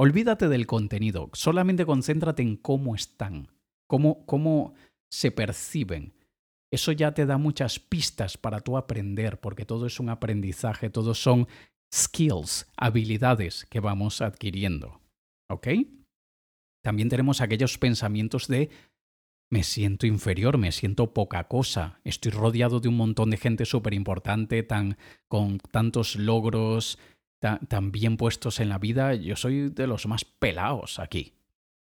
Olvídate 0.00 0.48
del 0.48 0.68
contenido, 0.68 1.28
solamente 1.32 1.84
concéntrate 1.84 2.40
en 2.40 2.56
cómo 2.56 2.94
están, 2.94 3.48
cómo, 3.88 4.24
cómo 4.26 4.74
se 5.10 5.32
perciben. 5.32 6.14
Eso 6.70 6.92
ya 6.92 7.14
te 7.14 7.26
da 7.26 7.36
muchas 7.36 7.80
pistas 7.80 8.38
para 8.38 8.60
tú 8.60 8.76
aprender, 8.76 9.40
porque 9.40 9.64
todo 9.64 9.86
es 9.86 9.98
un 9.98 10.08
aprendizaje, 10.08 10.88
todos 10.88 11.20
son 11.20 11.48
skills, 11.92 12.70
habilidades 12.76 13.66
que 13.68 13.80
vamos 13.80 14.20
adquiriendo. 14.20 15.00
¿Ok? 15.50 15.66
También 16.84 17.08
tenemos 17.08 17.40
aquellos 17.40 17.76
pensamientos 17.76 18.46
de 18.46 18.70
me 19.50 19.64
siento 19.64 20.06
inferior, 20.06 20.58
me 20.58 20.70
siento 20.70 21.12
poca 21.12 21.48
cosa, 21.48 22.00
estoy 22.04 22.30
rodeado 22.30 22.78
de 22.78 22.88
un 22.88 22.96
montón 22.96 23.30
de 23.30 23.36
gente 23.36 23.64
súper 23.64 23.94
importante, 23.94 24.62
tan, 24.62 24.96
con 25.26 25.58
tantos 25.58 26.14
logros, 26.14 27.00
tan, 27.38 27.92
bien 27.92 28.16
puestos 28.16 28.60
en 28.60 28.68
la 28.68 28.78
vida, 28.78 29.14
yo 29.14 29.36
soy 29.36 29.70
de 29.70 29.86
los 29.86 30.06
más 30.06 30.24
pelados 30.24 30.98
aquí. 30.98 31.34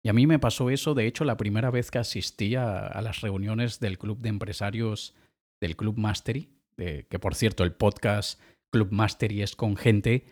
Y 0.02 0.08
a 0.08 0.12
mí 0.12 0.26
me 0.26 0.38
pasó 0.38 0.70
eso, 0.70 0.94
de 0.94 1.06
hecho, 1.06 1.24
la 1.24 1.36
primera 1.36 1.70
vez 1.70 1.90
que 1.90 1.98
asistí 1.98 2.54
a, 2.54 3.00
las 3.02 3.20
reuniones 3.20 3.80
del 3.80 3.98
club 3.98 4.18
de 4.20 4.28
empresarios 4.28 5.14
del 5.60 5.76
Club 5.76 5.98
Mastery, 5.98 6.48
que 6.76 7.18
por 7.18 7.34
cierto 7.34 7.64
el 7.64 7.72
podcast 7.72 8.40
Club 8.70 8.92
Mastery 8.92 9.42
es 9.42 9.56
con 9.56 9.76
gente 9.76 10.26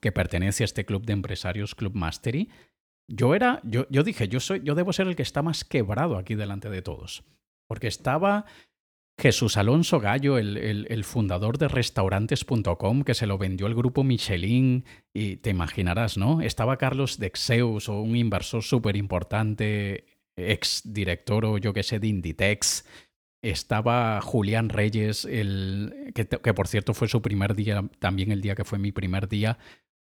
que 0.00 0.12
pertenece 0.12 0.64
a 0.64 0.66
este 0.66 0.84
club 0.84 1.04
de 1.04 1.12
empresarios 1.12 1.74
Club 1.74 1.94
Mastery, 1.94 2.48
yo 3.08 3.34
era, 3.34 3.60
yo, 3.62 3.86
yo 3.90 4.02
dije, 4.02 4.28
yo, 4.28 4.40
soy, 4.40 4.62
yo 4.64 4.74
debo 4.74 4.92
ser 4.92 5.06
el 5.06 5.14
que 5.14 5.22
está 5.22 5.42
más 5.42 5.64
quebrado 5.64 6.16
aquí 6.16 6.34
delante 6.34 6.68
de 6.70 6.82
todos. 6.82 7.22
Porque 7.68 7.86
estaba 7.86 8.46
Jesús 9.18 9.56
Alonso 9.56 9.98
Gallo, 9.98 10.36
el, 10.36 11.04
fundador 11.04 11.56
de 11.56 11.68
restaurantes.com, 11.68 13.02
que 13.02 13.14
se 13.14 13.26
lo 13.26 13.38
vendió 13.38 13.66
el 13.66 13.74
grupo 13.74 14.04
Michelin, 14.04 14.84
y 15.14 15.36
te 15.36 15.50
imaginarás, 15.50 16.18
¿no? 16.18 16.42
Estaba 16.42 16.76
Carlos 16.76 17.18
Dexeus, 17.18 17.88
un 17.88 18.14
inversor 18.14 18.62
súper 18.62 18.94
importante, 18.96 20.04
ex 20.36 20.82
director 20.84 21.46
o 21.46 21.56
yo 21.56 21.72
que 21.72 21.82
sé, 21.82 21.98
de 21.98 22.08
Inditex. 22.08 22.84
Estaba 23.40 24.20
Julián 24.20 24.68
Reyes, 24.68 25.24
el, 25.24 26.12
que 26.14 26.54
por 26.54 26.68
cierto 26.68 26.92
fue 26.92 27.08
su 27.08 27.22
primer 27.22 27.54
día, 27.54 27.88
también 27.98 28.32
el 28.32 28.42
día 28.42 28.54
que 28.54 28.64
fue 28.64 28.78
mi 28.78 28.92
primer 28.92 29.28
día, 29.28 29.56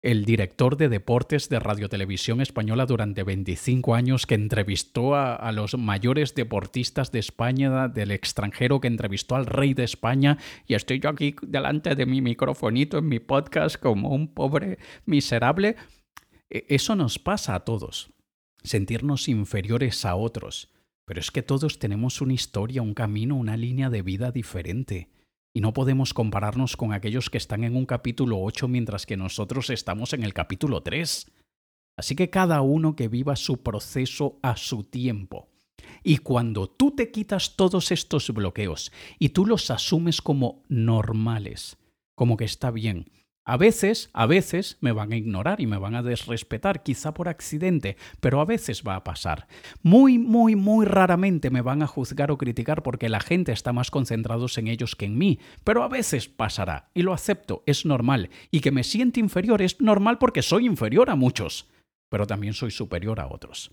el 0.03 0.25
director 0.25 0.77
de 0.77 0.89
deportes 0.89 1.49
de 1.49 1.59
Radio 1.59 1.89
Televisión 1.89 2.41
Española 2.41 2.87
durante 2.87 3.23
25 3.23 3.95
años, 3.95 4.27
que 4.27 4.35
entrevistó 4.35 5.15
a, 5.15 5.51
los 5.53 5.77
mayores 5.77 6.35
deportistas 6.35 7.13
de 7.13 7.19
España, 7.19 7.89
del 7.89 8.11
extranjero, 8.11 8.81
que 8.81 8.89
entrevistó 8.89 9.37
al 9.37 9.47
rey 9.47 9.75
de 9.75 9.85
España, 9.85 10.39
y 10.67 10.75
estoy 10.75 11.01
yo 11.01 11.09
aquí 11.09 11.35
delante 11.43 11.95
de 11.95 12.07
mi 12.07 12.21
microfonito 12.21 12.99
en 12.99 13.09
mi 13.09 13.19
podcast 13.19 13.77
como 13.81 14.11
un 14.11 14.33
pobre 14.33 14.79
miserable. 15.07 15.77
E, 16.51 16.67
eso 16.69 16.95
nos 16.95 17.19
pasa 17.19 17.55
a 17.55 17.65
todos, 17.65 18.13
sentirnos 18.63 19.29
inferiores 19.29 20.05
a 20.05 20.15
otros. 20.15 20.71
Pero 21.05 21.21
es 21.21 21.31
que 21.31 21.43
todos 21.43 21.79
tenemos 21.79 22.21
una 22.21 22.35
historia, 22.35 22.83
un 22.83 22.95
camino, 22.95 23.37
una 23.37 23.57
línea 23.57 23.91
de 23.91 24.03
vida 24.03 24.33
diferente 24.33 25.09
y 25.57 25.63
no 25.63 25.73
podemos 25.73 26.13
compararnos 26.13 26.77
con 26.77 26.93
aquellos 26.93 27.31
que 27.31 27.39
están 27.39 27.65
en 27.65 27.77
un 27.77 27.87
capítulo 27.87 28.43
8 28.43 28.69
mientras 28.69 29.07
que 29.07 29.17
nosotros 29.17 29.71
estamos 29.71 30.13
en 30.13 30.23
el 30.23 30.35
capítulo 30.35 30.83
3. 30.83 31.33
Así 31.97 32.15
que 32.15 32.29
cada 32.29 32.61
uno 32.61 32.95
que 32.95 33.09
viva 33.09 33.37
su 33.37 33.63
proceso 33.63 34.39
a 34.43 34.59
su 34.59 34.85
tiempo. 34.85 35.49
Y 36.05 36.19
cuando 36.19 36.69
tú 36.69 36.91
te 36.91 37.11
quitas 37.11 37.57
todos 37.57 37.91
estos 37.91 38.31
bloqueos 38.35 38.93
y 39.19 39.31
tú 39.31 39.47
los 39.47 39.71
asumes 39.71 40.21
como 40.21 40.63
normales, 40.69 41.79
como 42.15 42.37
que 42.37 42.45
está 42.45 42.71
bien, 42.71 43.11
a 43.49 43.57
veces, 43.57 44.11
a 44.13 44.27
veces 44.27 44.77
me 44.81 44.91
van 44.91 45.13
a 45.13 45.17
ignorar 45.17 45.61
y 45.61 45.69
me 45.69 45.79
van 45.79 45.95
a 45.95 46.03
desrespetar, 46.03 46.83
quizá 46.83 47.15
por 47.15 47.29
accidente, 47.29 47.97
pero 48.19 48.41
a 48.41 48.45
veces 48.45 48.83
va 48.87 48.97
a 48.97 49.05
pasar. 49.05 49.47
Muy, 49.85 50.19
muy, 50.19 50.57
muy 50.57 50.85
raramente 50.85 51.49
me 51.51 51.61
van 51.61 51.81
a 51.81 51.87
juzgar 51.87 52.33
o 52.33 52.39
criticar 52.39 52.83
porque 52.83 53.09
la 53.09 53.21
gente 53.21 53.53
está 53.53 53.73
más 53.73 53.93
concentrados 53.93 54.59
en 54.59 54.67
ellos 54.67 54.97
que 54.97 55.05
en 55.05 55.17
mí, 55.17 55.39
pero 55.63 55.85
a 55.85 55.89
veces 55.89 56.27
pasará 56.27 56.91
y 56.93 57.03
lo 57.03 57.13
acepto, 57.13 57.63
es 57.67 57.87
normal. 57.87 58.31
Y 58.51 58.61
que 58.61 58.73
me 58.73 58.83
siente 58.83 59.21
inferior 59.21 59.63
es 59.63 59.81
normal 59.81 60.19
porque 60.19 60.43
soy 60.43 60.67
inferior 60.67 61.09
a 61.09 61.15
muchos, 61.15 61.69
pero 62.11 62.27
también 62.27 62.53
soy 62.53 62.73
superior 62.73 63.21
a 63.21 63.29
otros. 63.29 63.71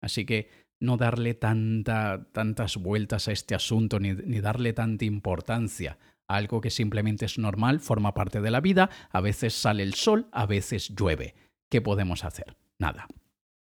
Así 0.00 0.24
que 0.24 0.50
no 0.78 0.96
darle 0.96 1.34
tanta, 1.34 2.28
tantas 2.30 2.76
vueltas 2.76 3.26
a 3.26 3.32
este 3.32 3.56
asunto 3.56 3.98
ni, 3.98 4.12
ni 4.12 4.40
darle 4.40 4.72
tanta 4.72 5.04
importancia 5.04 5.98
algo 6.28 6.60
que 6.60 6.70
simplemente 6.70 7.24
es 7.24 7.38
normal, 7.38 7.80
forma 7.80 8.14
parte 8.14 8.40
de 8.40 8.50
la 8.50 8.60
vida, 8.60 8.90
a 9.10 9.20
veces 9.20 9.54
sale 9.54 9.82
el 9.82 9.94
sol, 9.94 10.28
a 10.32 10.46
veces 10.46 10.94
llueve. 10.94 11.34
¿Qué 11.70 11.80
podemos 11.80 12.24
hacer? 12.24 12.56
Nada. 12.78 13.06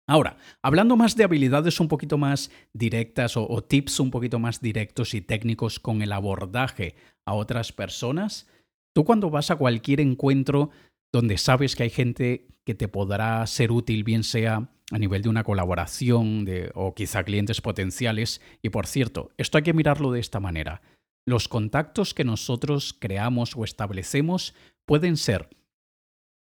Ahora, 0.07 0.37
hablando 0.61 0.95
más 0.95 1.15
de 1.15 1.23
habilidades 1.23 1.79
un 1.79 1.87
poquito 1.87 2.17
más 2.17 2.51
directas 2.73 3.37
o, 3.37 3.63
tips 3.63 3.99
un 3.99 4.11
poquito 4.11 4.37
más 4.37 4.61
directos 4.61 5.15
y 5.15 5.21
técnicos 5.21 5.79
con 5.79 6.03
el 6.03 6.11
abordaje 6.11 6.95
a 7.25 7.33
otras 7.33 7.71
personas, 7.71 8.47
tú 8.93 9.03
cuando 9.03 9.31
vas 9.31 9.49
a 9.49 9.55
cualquier 9.55 10.01
encuentro 10.01 10.69
donde 11.11 11.37
sabes 11.37 11.75
que 11.75 11.83
hay 11.83 11.89
gente 11.89 12.47
que 12.65 12.75
te 12.75 12.87
podrá 12.87 13.45
ser 13.47 13.71
útil, 13.71 14.03
bien 14.03 14.23
sea 14.23 14.69
a 14.91 14.99
nivel 14.99 15.23
de 15.23 15.29
una 15.29 15.43
colaboración 15.43 16.45
de, 16.45 16.71
o 16.75 16.93
quizá 16.93 17.23
clientes 17.23 17.61
potenciales, 17.61 18.41
y 18.61 18.69
por 18.69 18.85
cierto, 18.85 19.31
esto 19.37 19.57
hay 19.57 19.63
que 19.63 19.73
mirarlo 19.73 20.11
de 20.11 20.19
esta 20.19 20.39
manera. 20.39 20.81
Los 21.25 21.47
contactos 21.47 22.13
que 22.13 22.23
nosotros 22.23 22.95
creamos 22.97 23.55
o 23.55 23.63
establecemos 23.63 24.53
pueden 24.85 25.17
ser 25.17 25.49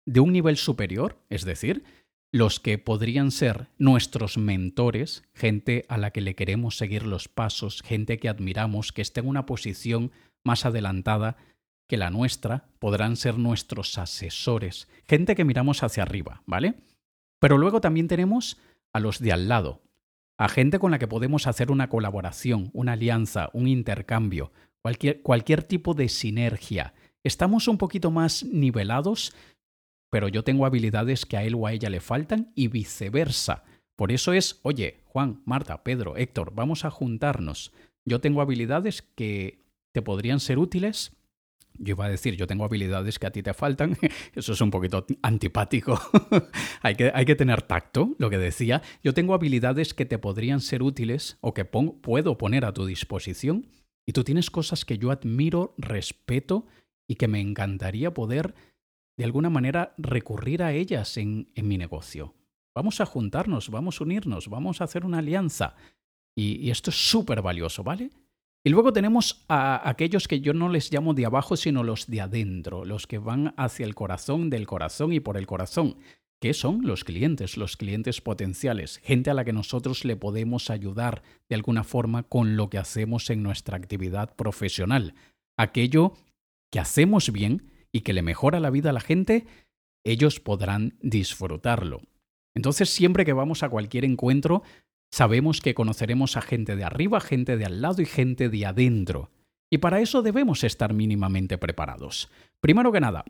de 0.06 0.20
un 0.20 0.32
nivel 0.32 0.56
superior, 0.56 1.18
es 1.28 1.44
decir, 1.44 1.84
los 2.30 2.60
que 2.60 2.78
podrían 2.78 3.30
ser 3.30 3.68
nuestros 3.78 4.38
mentores, 4.38 5.24
gente 5.34 5.84
a 5.88 5.98
la 5.98 6.10
que 6.10 6.20
le 6.20 6.34
queremos 6.34 6.76
seguir 6.76 7.04
los 7.04 7.28
pasos, 7.28 7.82
gente 7.82 8.18
que 8.18 8.28
admiramos, 8.28 8.92
que 8.92 9.02
esté 9.02 9.20
en 9.20 9.28
una 9.28 9.46
posición 9.46 10.12
más 10.44 10.64
adelantada 10.64 11.36
que 11.88 11.96
la 11.96 12.10
nuestra, 12.10 12.68
podrán 12.78 13.16
ser 13.16 13.38
nuestros 13.38 13.96
asesores, 13.98 14.88
gente 15.06 15.34
que 15.34 15.44
miramos 15.44 15.82
hacia 15.82 16.02
arriba, 16.02 16.42
¿vale? 16.46 16.74
Pero 17.40 17.56
luego 17.56 17.80
también 17.80 18.08
tenemos 18.08 18.58
a 18.92 19.00
los 19.00 19.18
de 19.20 19.32
al 19.32 19.48
lado, 19.48 19.82
a 20.36 20.48
gente 20.48 20.78
con 20.78 20.90
la 20.90 20.98
que 20.98 21.08
podemos 21.08 21.46
hacer 21.46 21.70
una 21.70 21.88
colaboración, 21.88 22.70
una 22.74 22.92
alianza, 22.92 23.48
un 23.54 23.68
intercambio, 23.68 24.52
cualquier, 24.82 25.62
tipo 25.64 25.94
de 25.94 26.08
sinergia. 26.08 26.94
Estamos 27.24 27.68
un 27.68 27.78
poquito 27.78 28.10
más 28.10 28.44
nivelados, 28.44 29.34
pero 30.10 30.28
yo 30.28 30.44
tengo 30.44 30.66
habilidades 30.66 31.26
que 31.26 31.36
a 31.36 31.44
él 31.44 31.54
o 31.54 31.66
a 31.66 31.72
ella 31.72 31.90
le 31.90 32.00
faltan 32.00 32.52
y 32.54 32.68
viceversa. 32.68 33.64
Por 33.96 34.12
eso 34.12 34.32
es, 34.32 34.60
oye, 34.62 35.00
Juan, 35.06 35.42
Marta, 35.44 35.82
Pedro, 35.82 36.16
Héctor, 36.16 36.52
vamos 36.54 36.84
a 36.84 36.90
juntarnos. 36.90 37.72
Yo 38.04 38.20
tengo 38.20 38.40
habilidades 38.40 39.02
que 39.02 39.64
te 39.92 40.02
podrían 40.02 40.40
ser 40.40 40.58
útiles. 40.58 41.12
Yo 41.80 41.92
iba 41.92 42.06
a 42.06 42.08
decir, 42.08 42.34
yo 42.36 42.46
tengo 42.46 42.64
habilidades 42.64 43.18
que 43.18 43.26
a 43.26 43.30
ti 43.30 43.42
te 43.42 43.54
faltan. 43.54 43.96
Eso 44.34 44.52
es 44.52 44.60
un 44.60 44.70
poquito 44.70 45.04
antipático. 45.22 46.00
hay, 46.82 46.94
que, 46.94 47.10
hay, 47.12 47.24
que, 47.24 47.34
tener 47.34 47.62
tacto, 47.62 48.14
lo 48.18 48.30
que 48.30 48.38
decía. 48.38 48.82
Yo 49.02 49.12
tengo 49.14 49.34
habilidades 49.34 49.94
que 49.94 50.06
te 50.06 50.18
podrían 50.18 50.60
ser 50.60 50.82
útiles 50.82 51.36
o 51.40 51.52
que 51.52 51.64
puedo 51.64 52.38
poner 52.38 52.64
a 52.64 52.72
tu 52.72 52.86
disposición 52.86 53.66
y 54.08 54.14
tú 54.14 54.24
tienes 54.24 54.50
cosas 54.50 54.86
que 54.86 54.96
yo 54.96 55.10
admiro, 55.10 55.74
respeto 55.76 56.64
y 57.06 57.16
que 57.16 57.28
me 57.28 57.42
encantaría 57.42 58.14
poder 58.14 58.54
de 59.18 59.24
alguna 59.24 59.50
manera 59.50 59.94
recurrir 59.98 60.62
a 60.62 60.72
ellas 60.72 61.18
en, 61.18 61.50
en 61.54 61.68
mi 61.68 61.76
negocio. 61.76 62.34
Vamos 62.74 63.02
a 63.02 63.06
juntarnos, 63.06 63.68
vamos 63.68 64.00
a 64.00 64.04
unirnos, 64.04 64.48
vamos 64.48 64.80
a 64.80 64.84
hacer 64.84 65.04
una 65.04 65.18
alianza. 65.18 65.76
Y, 66.34 66.56
y 66.56 66.70
esto 66.70 66.88
es 66.88 66.96
súper 66.96 67.42
valioso, 67.42 67.84
¿vale? 67.84 68.08
Y 68.64 68.70
luego 68.70 68.94
tenemos 68.94 69.44
a 69.46 69.86
aquellos 69.86 70.26
que 70.26 70.40
yo 70.40 70.54
no 70.54 70.70
les 70.70 70.90
llamo 70.90 71.12
de 71.12 71.26
abajo, 71.26 71.58
sino 71.58 71.84
los 71.84 72.06
de 72.06 72.22
adentro, 72.22 72.86
los 72.86 73.06
que 73.06 73.18
van 73.18 73.52
hacia 73.58 73.84
el 73.84 73.94
corazón, 73.94 74.48
del 74.48 74.66
corazón 74.66 75.12
y 75.12 75.20
por 75.20 75.36
el 75.36 75.46
corazón. 75.46 75.98
¿Qué 76.40 76.54
son 76.54 76.86
los 76.86 77.02
clientes? 77.02 77.56
Los 77.56 77.76
clientes 77.76 78.20
potenciales, 78.20 78.98
gente 78.98 79.30
a 79.30 79.34
la 79.34 79.44
que 79.44 79.52
nosotros 79.52 80.04
le 80.04 80.14
podemos 80.14 80.70
ayudar 80.70 81.22
de 81.48 81.56
alguna 81.56 81.82
forma 81.82 82.22
con 82.22 82.56
lo 82.56 82.70
que 82.70 82.78
hacemos 82.78 83.28
en 83.30 83.42
nuestra 83.42 83.76
actividad 83.76 84.36
profesional. 84.36 85.14
Aquello 85.58 86.12
que 86.70 86.78
hacemos 86.78 87.32
bien 87.32 87.72
y 87.90 88.02
que 88.02 88.12
le 88.12 88.22
mejora 88.22 88.60
la 88.60 88.70
vida 88.70 88.90
a 88.90 88.92
la 88.92 89.00
gente, 89.00 89.46
ellos 90.04 90.38
podrán 90.38 90.96
disfrutarlo. 91.02 92.02
Entonces, 92.54 92.88
siempre 92.90 93.24
que 93.24 93.32
vamos 93.32 93.64
a 93.64 93.68
cualquier 93.68 94.04
encuentro, 94.04 94.62
sabemos 95.12 95.60
que 95.60 95.74
conoceremos 95.74 96.36
a 96.36 96.40
gente 96.40 96.76
de 96.76 96.84
arriba, 96.84 97.20
gente 97.20 97.56
de 97.56 97.64
al 97.64 97.82
lado 97.82 98.00
y 98.00 98.06
gente 98.06 98.48
de 98.48 98.64
adentro. 98.64 99.30
Y 99.70 99.78
para 99.78 100.00
eso 100.00 100.22
debemos 100.22 100.62
estar 100.62 100.94
mínimamente 100.94 101.58
preparados. 101.58 102.30
Primero 102.60 102.92
que 102.92 103.00
nada, 103.00 103.24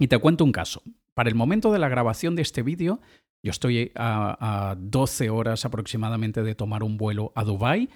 y 0.00 0.08
te 0.08 0.18
cuento 0.18 0.44
un 0.44 0.52
caso. 0.52 0.82
Para 1.14 1.28
el 1.28 1.34
momento 1.34 1.72
de 1.72 1.78
la 1.78 1.88
grabación 1.88 2.34
de 2.36 2.42
este 2.42 2.62
vídeo, 2.62 3.00
yo 3.42 3.50
estoy 3.50 3.92
a, 3.94 4.74
12 4.78 5.30
horas 5.30 5.64
aproximadamente 5.64 6.42
de 6.42 6.54
tomar 6.54 6.82
un 6.82 6.96
vuelo 6.96 7.32
a 7.34 7.44
Dubái. 7.44 7.88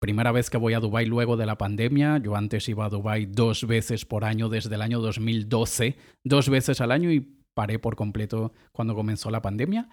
Primera 0.00 0.32
vez 0.32 0.48
que 0.48 0.58
voy 0.58 0.74
a 0.74 0.80
Dubái 0.80 1.06
luego 1.06 1.36
de 1.36 1.46
la 1.46 1.58
pandemia. 1.58 2.18
Yo 2.18 2.36
antes 2.36 2.68
iba 2.68 2.86
a 2.86 2.88
Dubái 2.88 3.26
dos 3.26 3.66
veces 3.66 4.04
por 4.04 4.24
año 4.24 4.48
desde 4.48 4.74
el 4.74 4.82
año 4.82 5.00
2012, 5.00 5.96
dos 6.24 6.48
veces 6.48 6.80
al 6.80 6.92
año 6.92 7.10
y 7.10 7.20
paré 7.54 7.78
por 7.78 7.96
completo 7.96 8.52
cuando 8.72 8.94
comenzó 8.94 9.30
la 9.30 9.42
pandemia 9.42 9.88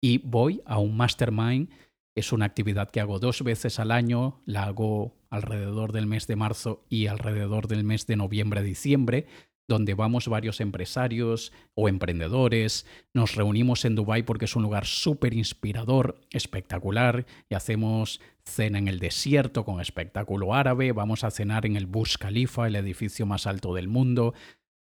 y 0.00 0.18
voy 0.18 0.62
a 0.66 0.78
un 0.78 0.96
mastermind. 0.96 1.70
Es 2.14 2.32
una 2.32 2.46
actividad 2.46 2.90
que 2.90 3.00
hago 3.00 3.18
dos 3.18 3.42
veces 3.42 3.78
al 3.78 3.90
año, 3.90 4.40
la 4.46 4.64
hago 4.64 5.16
alrededor 5.30 5.92
del 5.92 6.06
mes 6.06 6.26
de 6.26 6.36
marzo 6.36 6.84
y 6.88 7.08
alrededor 7.08 7.68
del 7.68 7.84
mes 7.84 8.06
de 8.06 8.16
noviembre-diciembre, 8.16 9.26
donde 9.68 9.94
vamos 9.94 10.28
varios 10.28 10.60
empresarios 10.60 11.52
o 11.74 11.88
emprendedores. 11.88 12.86
Nos 13.14 13.34
reunimos 13.34 13.84
en 13.84 13.94
Dubái 13.94 14.22
porque 14.22 14.44
es 14.44 14.56
un 14.56 14.62
lugar 14.62 14.86
súper 14.86 15.34
inspirador, 15.34 16.20
espectacular, 16.30 17.26
y 17.48 17.54
hacemos 17.54 18.20
cena 18.44 18.78
en 18.78 18.88
el 18.88 19.00
desierto 19.00 19.64
con 19.64 19.80
espectáculo 19.80 20.54
árabe, 20.54 20.92
vamos 20.92 21.24
a 21.24 21.30
cenar 21.30 21.66
en 21.66 21.76
el 21.76 21.86
Burj 21.86 22.16
Khalifa, 22.18 22.66
el 22.66 22.76
edificio 22.76 23.26
más 23.26 23.46
alto 23.46 23.74
del 23.74 23.88
mundo, 23.88 24.34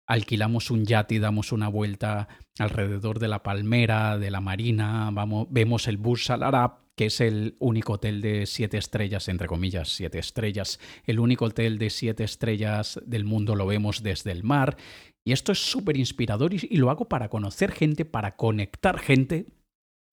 alquilamos 0.07 0.71
un 0.71 0.85
yate 0.85 1.14
y 1.14 1.18
damos 1.21 1.53
una 1.53 1.68
vuelta 1.68 2.29
alrededor 2.59 3.21
de 3.21 3.29
la 3.29 3.42
palmera, 3.42 4.18
de 4.18 4.31
la 4.31 4.40
marina, 4.40 5.11
vamos, 5.12 5.47
vemos 5.51 5.87
el 5.87 5.97
Burj 5.97 6.31
Al 6.31 6.42
Arab, 6.42 6.82
que 6.96 7.07
es 7.07 7.20
el 7.20 7.57
único 7.59 7.94
hotel 7.94 8.20
de 8.20 8.46
siete 8.46 8.78
estrellas, 8.78 9.28
entre 9.28 9.46
comillas, 9.46 9.88
siete 9.88 10.18
estrellas, 10.18 10.78
el 11.07 11.20
único 11.20 11.46
hotel 11.46 11.78
de 11.78 11.90
siete 11.90 12.24
estrellas 12.24 13.00
del 13.07 13.24
mundo 13.24 13.57
lo 13.57 13.66
vemos 13.66 14.02
desde 14.02 14.33
el 14.33 14.44
mar. 14.44 14.76
Y 15.24 15.33
esto 15.33 15.52
es 15.52 15.59
súper 15.59 15.96
inspirador 15.96 16.52
y, 16.52 16.61
y 16.68 16.76
lo 16.76 16.90
hago 16.90 17.09
para 17.09 17.28
conocer 17.28 17.72
gente, 17.72 18.05
para 18.05 18.37
conectar 18.37 18.98
gente 18.98 19.46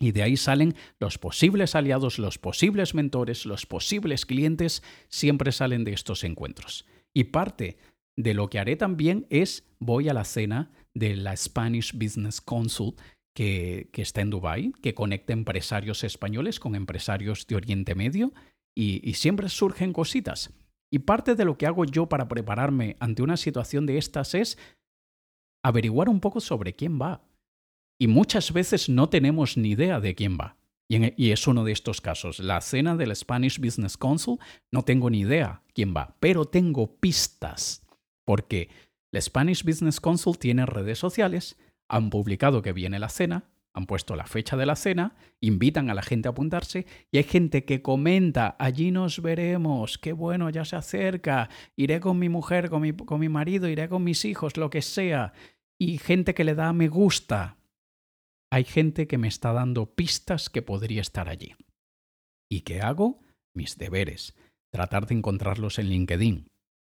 y 0.02 0.13
de 0.13 0.24
ahí 0.24 0.38
salen 0.38 0.76
los 1.00 1.18
posibles 1.18 1.76
aliados, 1.76 2.20
los 2.20 2.38
posibles 2.38 2.96
mentores, 2.96 3.46
los 3.46 3.65
posibles 3.65 4.26
clientes, 4.26 4.82
siempre 5.10 5.52
salen 5.52 5.84
de 5.84 5.92
estos 5.92 6.24
encuentros. 6.24 6.86
Y 7.13 7.26
parte 7.26 7.78
de 8.18 8.34
lo 8.34 8.50
que 8.50 8.60
haré 8.60 8.78
también 8.78 9.28
es 9.30 9.65
voy 9.80 10.08
a 10.08 10.13
la 10.13 10.24
cena 10.24 10.72
de 10.94 11.18
la 11.18 11.36
Spanish 11.36 11.94
Business 11.94 12.39
Council 12.39 12.96
que, 13.39 14.02
está 14.02 14.19
en 14.19 14.32
Dubai, 14.32 14.73
que 14.82 14.93
conecta 14.93 15.32
empresarios 15.32 16.04
españoles 16.04 16.60
con 16.60 16.75
empresarios 16.75 17.47
de 17.47 17.56
Oriente 17.56 17.95
Medio 17.95 18.34
y, 18.75 19.13
siempre 19.13 19.47
surgen 19.47 19.93
cositas. 19.93 20.54
Y 20.91 20.99
parte 20.99 21.36
de 21.36 21.45
lo 21.45 21.58
que 21.58 21.65
hago 21.65 21.86
yo 21.86 22.10
para 22.10 22.28
prepararme 22.28 22.97
ante 22.99 23.21
una 23.21 23.38
situación 23.38 23.86
de 23.86 23.97
estas 23.97 24.36
es 24.36 24.58
averiguar 25.63 26.10
un 26.10 26.19
poco 26.19 26.41
sobre 26.41 26.73
quién 26.73 26.99
va, 27.02 27.21
y 27.97 28.08
muchas 28.08 28.52
veces 28.52 28.89
no 28.89 29.08
tenemos 29.08 29.56
ni 29.56 29.69
idea 29.69 30.02
de 30.02 30.15
quién 30.15 30.38
va. 30.38 30.58
E, 30.89 31.13
y, 31.15 31.32
es 31.32 31.47
uno 31.47 31.63
de 31.63 31.71
estos 31.71 32.02
casos. 32.02 32.39
La 32.39 32.60
cena 32.60 32.97
del 32.97 33.15
Spanish 33.15 33.58
Business 33.60 33.95
Council, 33.95 34.38
no 34.69 34.84
tengo 34.84 35.10
ni 35.10 35.19
idea 35.19 35.63
quién 35.73 35.93
va, 35.95 36.17
pero 36.19 36.43
tengo 36.43 36.97
pistas. 36.97 37.86
Porque 38.25 38.69
la 39.13 39.21
Spanish 39.21 39.63
Business 39.63 40.02
Council 40.02 40.38
tiene 40.38 40.65
redes 40.65 40.99
sociales, 40.99 41.58
han 41.89 42.10
publicado 42.10 42.62
que 42.62 42.71
viene 42.71 42.99
la 42.99 43.10
cena, 43.10 43.49
han 43.73 43.86
puesto 43.86 44.15
la 44.15 44.25
fecha 44.25 44.58
de 44.58 44.65
la 44.65 44.75
cena, 44.75 45.15
invitan 45.41 45.89
a 45.89 45.93
la 45.93 46.02
gente 46.02 46.28
a 46.28 46.32
apuntarse 46.32 46.86
y 47.12 47.17
hay 47.17 47.23
gente 47.23 47.65
que 47.65 47.82
comenta, 47.82 48.56
allí 48.60 48.91
nos 48.91 49.21
veremos, 49.21 49.97
qué 49.97 50.13
bueno, 50.13 50.49
ya 50.49 50.65
se 50.65 50.75
acerca, 50.75 51.49
iré 51.75 51.99
con 51.99 52.17
mi 52.19 52.30
mujer, 52.30 52.69
con 52.69 52.82
mi, 52.82 52.93
con 52.93 53.19
mi 53.19 53.30
marido, 53.30 53.67
iré 53.67 53.89
con 53.89 54.04
mis 54.04 54.25
hijos, 54.25 54.58
lo 54.58 54.69
que 54.69 54.82
sea. 54.82 55.34
Y 55.80 55.97
gente 55.97 56.34
que 56.34 56.43
le 56.43 56.56
da 56.56 56.73
me 56.73 56.88
gusta, 56.88 57.58
hay 58.52 58.63
gente 58.63 59.08
que 59.08 59.17
me 59.17 59.28
está 59.28 59.54
dando 59.54 59.93
pistas 59.95 60.49
que 60.49 60.62
podría 60.62 61.02
estar 61.02 61.30
allí. 61.30 61.56
¿Y 62.49 62.62
qué 62.62 62.82
hago? 62.82 63.21
Mis 63.54 63.78
deberes. 63.78 64.36
Tratar 64.71 65.08
de 65.08 65.15
encontrarlos 65.15 65.80
en 65.80 65.89
LinkedIn. 65.89 66.49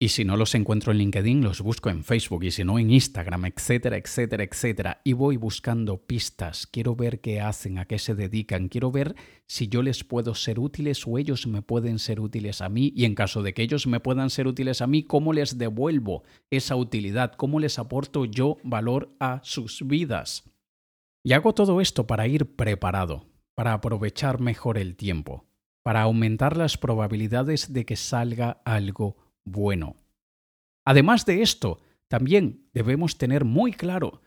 Y 0.03 0.09
si 0.09 0.25
no 0.25 0.35
los 0.35 0.55
encuentro 0.55 0.91
en 0.91 0.97
LinkedIn, 0.97 1.43
los 1.43 1.61
busco 1.61 1.91
en 1.91 2.03
Facebook 2.03 2.43
y 2.43 2.49
si 2.49 2.63
no 2.63 2.79
en 2.79 2.89
Instagram, 2.89 3.45
etcétera, 3.45 3.97
etcétera, 3.97 4.43
etcétera. 4.43 5.01
Y 5.03 5.13
voy 5.13 5.37
buscando 5.37 5.99
pistas. 5.99 6.65
Quiero 6.65 6.95
ver 6.95 7.21
qué 7.21 7.39
hacen, 7.39 7.77
a 7.77 7.85
qué 7.85 7.99
se 7.99 8.15
dedican. 8.15 8.67
Quiero 8.67 8.91
ver 8.91 9.15
si 9.45 9.67
yo 9.67 9.83
les 9.83 10.03
puedo 10.03 10.33
ser 10.33 10.57
útiles 10.57 11.05
o 11.05 11.19
ellos 11.19 11.45
me 11.45 11.61
pueden 11.61 11.99
ser 11.99 12.19
útiles 12.19 12.61
a 12.61 12.69
mí. 12.69 12.91
Y 12.95 13.05
en 13.05 13.13
caso 13.13 13.43
de 13.43 13.53
que 13.53 13.61
ellos 13.61 13.85
me 13.85 13.99
puedan 13.99 14.31
ser 14.31 14.47
útiles 14.47 14.81
a 14.81 14.87
mí, 14.87 15.03
¿cómo 15.03 15.33
les 15.33 15.59
devuelvo 15.59 16.23
esa 16.49 16.75
utilidad? 16.75 17.33
¿Cómo 17.33 17.59
les 17.59 17.77
aporto 17.77 18.25
yo 18.25 18.57
valor 18.63 19.15
a 19.19 19.39
sus 19.43 19.85
vidas? 19.85 20.49
Y 21.23 21.33
hago 21.33 21.53
todo 21.53 21.79
esto 21.79 22.07
para 22.07 22.27
ir 22.27 22.55
preparado, 22.55 23.27
para 23.53 23.73
aprovechar 23.73 24.39
mejor 24.39 24.79
el 24.79 24.95
tiempo, 24.95 25.45
para 25.83 26.01
aumentar 26.01 26.57
las 26.57 26.79
probabilidades 26.79 27.71
de 27.71 27.85
que 27.85 27.97
salga 27.97 28.63
algo 28.65 29.30
bueno. 29.45 29.95
Además 30.85 31.25
de 31.25 31.41
esto, 31.41 31.81
también 32.07 32.69
debemos 32.73 33.17
tener 33.17 33.45
muy 33.45 33.73
claro 33.73 34.21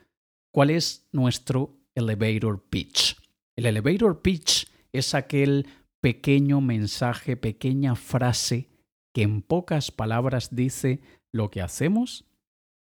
cuál 0.53 0.71
es 0.71 1.09
nuestro 1.13 1.77
elevator 1.95 2.63
pitch. 2.69 3.17
El 3.57 3.67
elevator 3.67 4.23
pitch 4.23 4.69
es 4.93 5.15
aquel 5.15 5.67
pequeño 6.01 6.61
mensaje, 6.61 7.37
pequeña 7.37 7.97
frase 7.97 8.69
que 9.15 9.23
en 9.23 9.43
pocas 9.43 9.91
palabras 9.91 10.55
dice 10.55 11.01
lo 11.33 11.51
que 11.51 11.63
hacemos, 11.63 12.25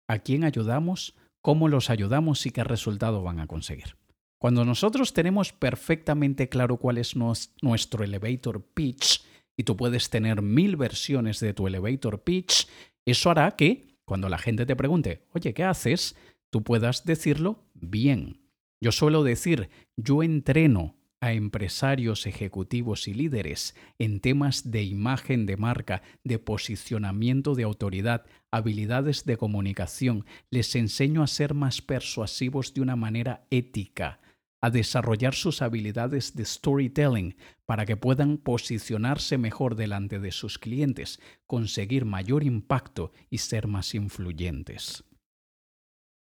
a 0.07 0.19
quién 0.19 0.43
ayudamos, 0.43 1.15
cómo 1.41 1.67
los 1.67 1.89
ayudamos 1.89 2.45
y 2.45 2.51
qué 2.51 2.63
resultado 2.63 3.21
van 3.23 3.39
a 3.39 3.47
conseguir. 3.47 3.97
Cuando 4.39 4.65
nosotros 4.65 5.13
tenemos 5.13 5.53
perfectamente 5.53 6.49
claro 6.49 6.77
cuál 6.77 6.97
es 6.97 7.15
nuestro 7.15 8.03
elevator 8.03 8.61
pitch, 8.61 9.23
y 9.57 9.63
tú 9.63 9.75
puedes 9.77 10.09
tener 10.09 10.41
mil 10.41 10.75
versiones 10.75 11.39
de 11.39 11.53
tu 11.53 11.67
elevator 11.67 12.23
pitch, 12.23 12.67
eso 13.05 13.29
hará 13.29 13.51
que 13.51 13.97
cuando 14.05 14.29
la 14.29 14.37
gente 14.37 14.65
te 14.65 14.75
pregunte, 14.75 15.25
oye, 15.33 15.53
¿qué 15.53 15.63
haces? 15.63 16.15
tú 16.53 16.63
puedas 16.63 17.03
decirlo 17.03 17.65
bien. 17.73 18.43
Yo 18.79 18.91
suelo 18.91 19.23
decir, 19.23 19.69
yo 19.97 20.21
entreno 20.21 20.95
a 21.19 21.33
empresarios, 21.33 22.27
ejecutivos 22.27 23.07
y 23.07 23.15
líderes 23.15 23.75
en 23.97 24.19
temas 24.19 24.69
de 24.69 24.83
imagen 24.83 25.47
de 25.47 25.57
marca, 25.57 26.03
de 26.23 26.37
posicionamiento 26.37 27.55
de 27.55 27.63
autoridad, 27.63 28.27
habilidades 28.51 29.25
de 29.25 29.35
comunicación. 29.35 30.25
Les 30.51 30.75
enseño 30.75 31.23
a 31.23 31.27
ser 31.27 31.55
más 31.55 31.81
persuasivos 31.81 32.75
de 32.75 32.81
una 32.81 32.95
manera 32.95 33.47
ética, 33.49 34.19
a 34.63 34.69
desarrollar 34.69 35.35
sus 35.35 35.61
habilidades 35.61 36.35
de 36.35 36.45
storytelling 36.45 37.35
para 37.65 37.85
que 37.85 37.97
puedan 37.97 38.37
posicionarse 38.37 39.37
mejor 39.37 39.75
delante 39.75 40.19
de 40.19 40.31
sus 40.31 40.57
clientes, 40.57 41.19
conseguir 41.45 42.05
mayor 42.05 42.43
impacto 42.43 43.11
y 43.29 43.39
ser 43.39 43.67
más 43.67 43.93
influyentes. 43.93 45.03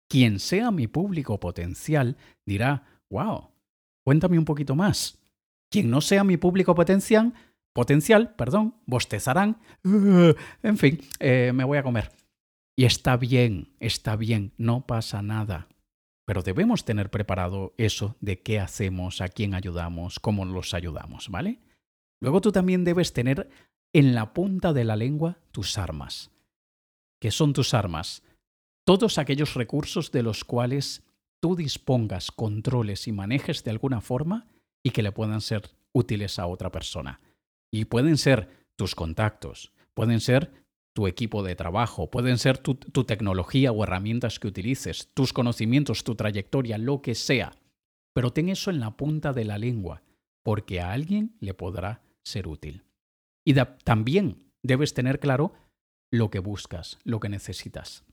Quien 0.09 0.39
sea 0.39 0.71
mi 0.71 0.87
público 0.87 1.39
potencial 1.39 2.17
dirá, 2.45 3.01
wow, 3.09 3.53
Cuéntame 4.03 4.37
un 4.37 4.45
poquito 4.45 4.75
más. 4.75 5.17
Quien 5.71 5.89
no 5.89 6.01
sea 6.01 6.23
mi 6.23 6.37
público 6.37 6.75
potencial, 6.75 7.33
potencial, 7.73 8.35
perdón, 8.35 8.75
bostezarán. 8.85 9.57
En 10.63 10.77
fin, 10.77 10.99
eh, 11.19 11.51
me 11.53 11.63
voy 11.63 11.77
a 11.77 11.83
comer. 11.83 12.11
Y 12.75 12.85
está 12.85 13.17
bien, 13.17 13.73
está 13.79 14.15
bien, 14.15 14.51
no 14.57 14.85
pasa 14.85 15.21
nada. 15.21 15.67
Pero 16.25 16.41
debemos 16.41 16.85
tener 16.85 17.09
preparado 17.09 17.73
eso 17.77 18.15
de 18.21 18.41
qué 18.41 18.59
hacemos, 18.59 19.21
a 19.21 19.27
quién 19.27 19.53
ayudamos, 19.53 20.19
cómo 20.19 20.45
los 20.45 20.73
ayudamos, 20.73 21.29
¿vale? 21.29 21.59
Luego 22.21 22.39
tú 22.39 22.51
también 22.51 22.85
debes 22.85 23.11
tener 23.11 23.49
en 23.93 24.15
la 24.15 24.33
punta 24.33 24.73
de 24.73 24.85
la 24.85 24.95
lengua 24.95 25.37
tus 25.51 25.77
armas. 25.77 26.31
¿Qué 27.19 27.31
son 27.31 27.53
tus 27.53 27.73
armas? 27.73 28.23
Todos 28.85 29.17
aquellos 29.17 29.53
recursos 29.53 30.11
de 30.11 30.23
los 30.23 30.43
cuales 30.43 31.03
tú 31.41 31.55
dispongas, 31.55 32.31
controles 32.31 33.07
y 33.07 33.11
manejes 33.11 33.63
de 33.63 33.71
alguna 33.71 34.01
forma 34.01 34.47
y 34.81 34.91
que 34.91 35.03
le 35.03 35.11
puedan 35.11 35.41
ser 35.41 35.69
útiles 35.91 36.39
a 36.39 36.47
otra 36.47 36.71
persona. 36.71 37.19
Y 37.71 37.85
pueden 37.85 38.17
ser 38.17 38.67
tus 38.75 38.95
contactos, 38.95 39.73
pueden 39.93 40.19
ser 40.19 40.62
tu 40.93 41.07
equipo 41.07 41.43
de 41.43 41.55
trabajo, 41.55 42.09
pueden 42.09 42.37
ser 42.37 42.57
tu, 42.57 42.75
tecnología 42.75 43.71
o 43.71 43.83
herramientas 43.83 44.39
que 44.39 44.47
utilices, 44.47 45.09
tus 45.13 45.33
conocimientos, 45.33 46.03
tu 46.03 46.15
trayectoria, 46.15 46.77
lo 46.77 47.01
que 47.01 47.15
sea. 47.15 47.55
Pero 48.13 48.31
ten 48.31 48.49
eso 48.49 48.69
en 48.69 48.79
la 48.79 48.95
punta 48.95 49.33
de 49.33 49.45
la 49.45 49.57
lengua, 49.57 50.03
porque 50.43 50.81
a 50.81 50.91
alguien 50.91 51.35
le 51.39 51.53
podrá 51.53 52.03
ser 52.23 52.47
útil. 52.47 52.83
Y 53.45 53.55
también 53.83 54.51
debes 54.61 54.93
tener 54.93 55.19
claro 55.19 55.53
lo 56.11 56.29
que 56.29 56.39
buscas, 56.39 56.99
lo 57.03 57.19
que 57.19 57.29
necesitas. 57.29 58.05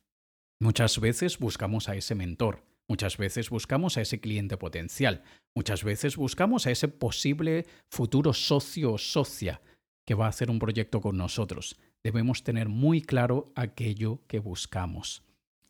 Muchas 0.61 0.99
veces 1.01 1.39
buscamos 1.39 1.89
a 1.89 1.97
ese 1.97 2.15
mentor, 2.15 2.65
Muchas 2.91 3.19
veces 3.19 3.51
buscamos 3.51 3.97
a 3.97 4.01
ese 4.01 4.19
cliente 4.19 4.57
potencial, 4.57 5.23
muchas 5.55 5.85
veces 5.85 6.17
buscamos 6.17 6.67
a 6.67 6.73
ese 6.73 6.89
posible 6.89 7.65
futuro 7.89 8.33
socio 8.33 8.95
o 8.95 8.99
socia 8.99 9.63
que 10.05 10.17
va 10.17 10.27
a 10.27 10.31
hacer 10.31 10.51
un 10.51 10.59
proyecto 10.59 11.01
con 11.01 11.17
nosotros. 11.17 11.79
Debemos 12.03 12.43
tener 12.43 12.69
muy 12.69 13.03
claro 13.03 13.53
aquello 13.55 14.21
que 14.27 14.39
buscamos. 14.39 15.23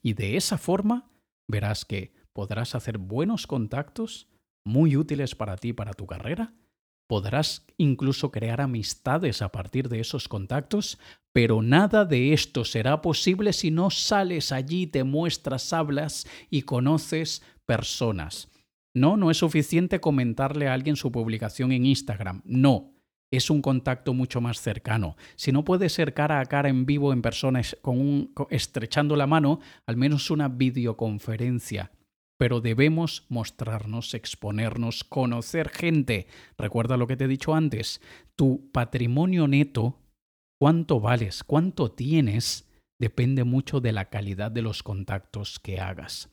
Y 0.02 0.14
de 0.14 0.36
esa 0.36 0.58
forma 0.58 1.10
verás 1.48 1.84
que 1.84 2.12
podrás 2.32 2.74
hacer 2.74 2.98
buenos 2.98 3.46
contactos 3.46 4.28
muy 4.64 4.96
útiles 4.96 5.34
para 5.34 5.56
ti, 5.56 5.72
para 5.72 5.92
tu 5.92 6.06
carrera, 6.06 6.54
podrás 7.08 7.66
incluso 7.76 8.30
crear 8.30 8.60
amistades 8.60 9.42
a 9.42 9.50
partir 9.50 9.88
de 9.88 9.98
esos 9.98 10.28
contactos, 10.28 10.98
pero 11.32 11.60
nada 11.60 12.04
de 12.04 12.32
esto 12.32 12.64
será 12.64 13.02
posible 13.02 13.52
si 13.52 13.70
no 13.70 13.90
sales 13.90 14.52
allí, 14.52 14.86
te 14.86 15.02
muestras, 15.02 15.72
hablas 15.72 16.26
y 16.50 16.62
conoces 16.62 17.42
personas. 17.66 18.48
No, 18.94 19.16
no 19.16 19.30
es 19.30 19.38
suficiente 19.38 20.00
comentarle 20.00 20.68
a 20.68 20.74
alguien 20.74 20.96
su 20.96 21.10
publicación 21.10 21.72
en 21.72 21.86
Instagram. 21.86 22.42
No, 22.44 22.92
es 23.30 23.50
un 23.50 23.62
contacto 23.62 24.14
mucho 24.14 24.40
más 24.40 24.60
cercano. 24.60 25.16
Si 25.36 25.52
no 25.52 25.64
puede 25.64 25.88
ser 25.88 26.14
cara 26.14 26.40
a 26.40 26.46
cara 26.46 26.68
en 26.68 26.86
vivo 26.86 27.12
en 27.12 27.22
personas 27.22 27.76
con 27.82 28.32
estrechando 28.50 29.16
la 29.16 29.26
mano, 29.26 29.60
al 29.86 29.96
menos 29.96 30.30
una 30.30 30.48
videoconferencia 30.48 31.92
pero 32.40 32.62
debemos 32.62 33.26
mostrarnos, 33.28 34.14
exponernos, 34.14 35.04
conocer 35.04 35.68
gente. 35.68 36.26
Recuerda 36.56 36.96
lo 36.96 37.06
que 37.06 37.14
te 37.14 37.24
he 37.24 37.28
dicho 37.28 37.54
antes, 37.54 38.00
tu 38.34 38.70
patrimonio 38.72 39.46
neto, 39.46 39.98
cuánto 40.58 41.00
vales, 41.00 41.44
cuánto 41.44 41.90
tienes, 41.90 42.66
depende 42.98 43.44
mucho 43.44 43.82
de 43.82 43.92
la 43.92 44.06
calidad 44.06 44.50
de 44.50 44.62
los 44.62 44.82
contactos 44.82 45.58
que 45.58 45.80
hagas. 45.80 46.30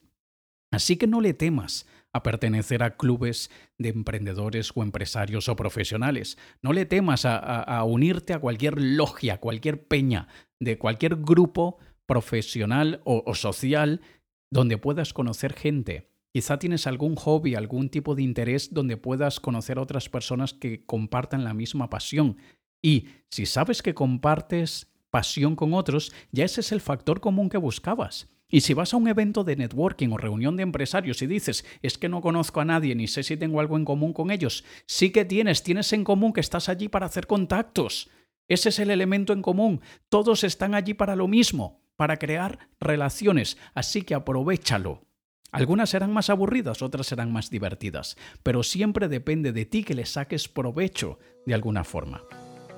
Así 0.71 0.95
que 0.95 1.07
no 1.07 1.19
le 1.19 1.33
temas 1.33 1.85
a 2.13 2.23
pertenecer 2.23 2.83
a 2.83 2.95
clubes 2.97 3.51
de 3.77 3.89
emprendedores 3.89 4.71
o 4.75 4.83
empresarios 4.83 5.49
o 5.49 5.55
profesionales. 5.55 6.37
No 6.61 6.73
le 6.73 6.85
temas 6.85 7.25
a, 7.25 7.83
unirte 7.83 8.33
a 8.33 8.39
cualquier 8.39 8.81
logia, 8.81 9.39
cualquier 9.39 9.87
peña, 9.87 10.27
de 10.59 10.77
cualquier 10.77 11.17
grupo 11.17 11.77
profesional 12.05 13.01
o 13.03 13.35
social 13.35 14.01
donde 14.49 14.77
puedas 14.77 15.13
conocer 15.13 15.53
gente. 15.53 16.09
Quizá 16.33 16.59
tienes 16.59 16.85
algún 16.87 17.15
hobby, 17.15 17.55
algún 17.55 17.89
tipo 17.89 18.13
de 18.13 18.21
interés 18.21 18.73
donde 18.73 18.97
puedas 18.97 19.39
conocer 19.39 19.77
a 19.77 19.81
otras 19.81 20.07
personas 20.07 20.53
que 20.53 20.85
compartan 20.85 21.43
la 21.43 21.53
misma 21.53 21.89
pasión. 21.89 22.37
Y 22.81 23.07
si 23.31 23.45
sabes 23.45 23.81
que 23.81 23.95
compartes 23.95 24.93
pasión 25.09 25.55
con 25.55 25.73
otros, 25.73 26.11
ya 26.31 26.45
ese 26.45 26.61
es 26.61 26.71
el 26.71 26.81
factor 26.81 27.21
común 27.21 27.49
que 27.49 27.57
buscabas. 27.57 28.29
Y 28.49 28.61
si 28.61 28.73
vas 28.73 28.93
a 28.93 28.97
un 28.97 29.07
evento 29.07 29.43
de 29.43 29.55
networking 29.55 30.09
o 30.09 30.17
reunión 30.17 30.55
de 30.55 30.63
empresarios 30.63 31.21
y 31.21 31.27
dices, 31.27 31.65
es 31.81 31.97
que 31.97 32.09
no 32.09 32.21
conozco 32.21 32.61
a 32.61 32.65
nadie 32.65 32.95
ni 32.95 33.07
sé 33.07 33.23
si 33.23 33.35
tengo 33.35 33.59
algo 33.59 33.75
en 33.75 33.85
común 33.85 34.13
con 34.13 34.31
ellos, 34.31 34.63
sí 34.85 35.11
que 35.11 35.25
tienes, 35.25 35.63
tienes 35.63 35.91
en 35.93 36.03
común 36.03 36.31
que 36.31 36.39
estás 36.39 36.69
allí 36.69 36.87
para 36.87 37.07
hacer 37.07 37.27
contactos. 37.27 38.09
Ese 38.47 38.69
es 38.69 38.79
el 38.79 38.89
elemento 38.89 39.33
en 39.33 39.41
común. 39.41 39.81
Todos 40.07 40.45
están 40.45 40.75
allí 40.75 40.93
para 40.93 41.15
lo 41.15 41.27
mismo 41.27 41.81
para 41.97 42.17
crear 42.17 42.69
relaciones, 42.79 43.57
así 43.73 44.03
que 44.03 44.13
aprovechalo. 44.13 45.01
Algunas 45.51 45.89
serán 45.89 46.13
más 46.13 46.29
aburridas, 46.29 46.81
otras 46.81 47.07
serán 47.07 47.31
más 47.31 47.49
divertidas, 47.49 48.17
pero 48.43 48.63
siempre 48.63 49.07
depende 49.07 49.51
de 49.51 49.65
ti 49.65 49.83
que 49.83 49.95
le 49.95 50.05
saques 50.05 50.47
provecho 50.47 51.19
de 51.45 51.53
alguna 51.53 51.83
forma. 51.83 52.21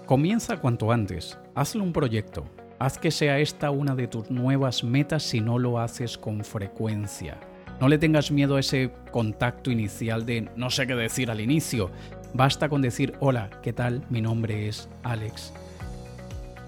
Comienza 0.06 0.62
cuanto 0.62 0.92
antes, 0.92 1.38
hazle 1.56 1.82
un 1.82 1.94
proyecto, 1.94 2.50
haz 2.80 2.98
que 2.98 3.12
sea 3.12 3.40
esta 3.40 3.72
una 3.72 3.94
de 3.94 4.08
tus 4.08 4.32
nuevas 4.32 4.84
metas 4.84 5.24
si 5.24 5.42
no 5.42 5.60
lo 5.60 5.80
haces 5.80 6.18
con 6.18 6.44
frecuencia. 6.44 7.38
No 7.80 7.88
le 7.88 7.98
tengas 7.98 8.32
miedo 8.32 8.56
a 8.56 8.62
ese 8.62 8.92
contacto 9.12 9.70
inicial 9.70 10.26
de 10.26 10.50
no 10.56 10.70
sé 10.70 10.88
qué 10.88 10.96
decir 10.96 11.30
al 11.30 11.42
inicio. 11.42 11.92
Basta 12.34 12.70
con 12.70 12.82
decir, 12.82 13.14
hola, 13.20 13.50
¿qué 13.62 13.74
tal? 13.74 14.04
Mi 14.10 14.22
nombre 14.22 14.68
es 14.68 14.90
Alex. 15.04 15.54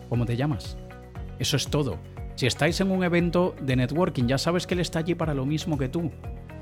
¿Cómo 0.10 0.26
te 0.26 0.36
llamas? 0.36 0.78
Eso 1.39 1.58
es 1.58 1.67
todo. 1.67 1.97
Si 2.36 2.45
estáis 2.45 2.80
en 2.82 2.91
un 2.91 3.04
evento 3.04 3.56
de 3.62 3.76
networking, 3.76 4.28
ya 4.28 4.38
sabes 4.38 4.67
que 4.67 4.74
él 4.74 4.80
está 4.80 5.00
allí 5.00 5.15
para 5.15 5.34
lo 5.34 5.45
mismo 5.45 5.78
que 5.78 5.89
tú. 5.89 6.12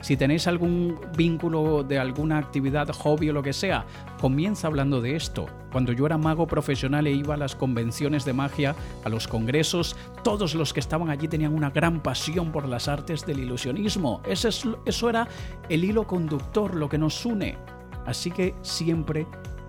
Si 0.01 0.15
tenéis 0.15 0.47
algún 0.47 0.99
vínculo 1.17 1.83
de 1.83 1.99
alguna 1.99 2.37
actividad, 2.37 2.87
hobby 2.89 3.29
o 3.29 3.33
lo 3.33 3.43
que 3.43 3.53
sea, 3.53 3.85
comienza 4.19 4.67
hablando 4.67 5.01
de 5.01 5.15
esto. 5.15 5.47
Cuando 5.71 5.91
yo 5.91 6.05
era 6.05 6.17
mago 6.17 6.47
profesional 6.47 7.05
e 7.05 7.11
iba 7.11 7.33
a 7.33 7.37
las 7.37 7.55
convenciones 7.55 8.23
de 8.25 8.33
magia, 8.33 8.75
a 9.03 9.09
los 9.09 9.27
congresos, 9.27 9.95
todos 10.23 10.55
los 10.55 10.73
que 10.73 10.79
estaban 10.79 11.09
allí 11.09 11.27
tenían 11.27 11.53
una 11.53 11.69
gran 11.69 12.01
pasión 12.01 12.51
por 12.51 12.67
las 12.67 12.87
artes 12.87 13.25
del 13.25 13.39
ilusionismo. 13.39 14.21
Eso, 14.25 14.49
eso 14.85 15.09
era 15.09 15.27
el 15.67 15.83
hilo 15.83 16.07
conductor, 16.07 16.75
lo 16.75 16.87
que 16.87 16.97
nos 16.97 17.25
une. 17.25 17.57
Así 18.05 18.31
que 18.31 18.55
siempre 18.61 19.27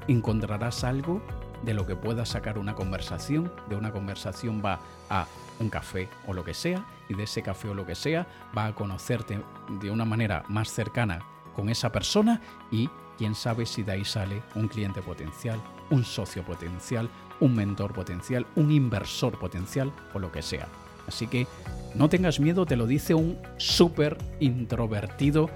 encontrarás 0.08 0.84
algo 0.84 1.20
de 1.62 1.74
lo 1.74 1.86
que 1.86 1.96
pueda 1.96 2.24
sacar 2.24 2.58
una 2.58 2.74
conversación. 2.74 3.52
De 3.68 3.76
una 3.76 3.92
conversación 3.92 4.62
va 4.64 4.80
a 5.10 5.26
un 5.58 5.68
café 5.68 6.08
o 6.26 6.32
lo 6.32 6.44
que 6.44 6.54
sea, 6.54 6.86
y 7.10 7.14
de 7.14 7.24
ese 7.24 7.42
café 7.42 7.68
o 7.68 7.74
lo 7.74 7.84
que 7.84 7.94
sea 7.94 8.26
va 8.56 8.66
a 8.66 8.74
conocerte 8.74 9.40
de 9.80 9.90
una 9.90 10.04
manera 10.04 10.44
más 10.48 10.72
cercana 10.72 11.20
con 11.54 11.68
esa 11.68 11.90
persona 11.92 12.40
y 12.70 12.88
quién 13.18 13.34
sabe 13.34 13.66
si 13.66 13.82
de 13.82 13.92
ahí 13.92 14.04
sale 14.04 14.42
un 14.54 14.68
cliente 14.68 15.02
potencial, 15.02 15.60
un 15.90 16.04
socio 16.04 16.42
potencial, 16.44 17.10
un 17.40 17.54
mentor 17.54 17.92
potencial, 17.92 18.46
un 18.56 18.70
inversor 18.70 19.38
potencial 19.38 19.92
o 20.14 20.18
lo 20.18 20.32
que 20.32 20.40
sea. 20.40 20.68
Así 21.06 21.26
que 21.26 21.46
no 21.94 22.08
tengas 22.08 22.38
miedo, 22.38 22.64
te 22.64 22.76
lo 22.76 22.86
dice 22.86 23.14
un 23.14 23.36
súper 23.56 24.16
introvertido 24.38 25.50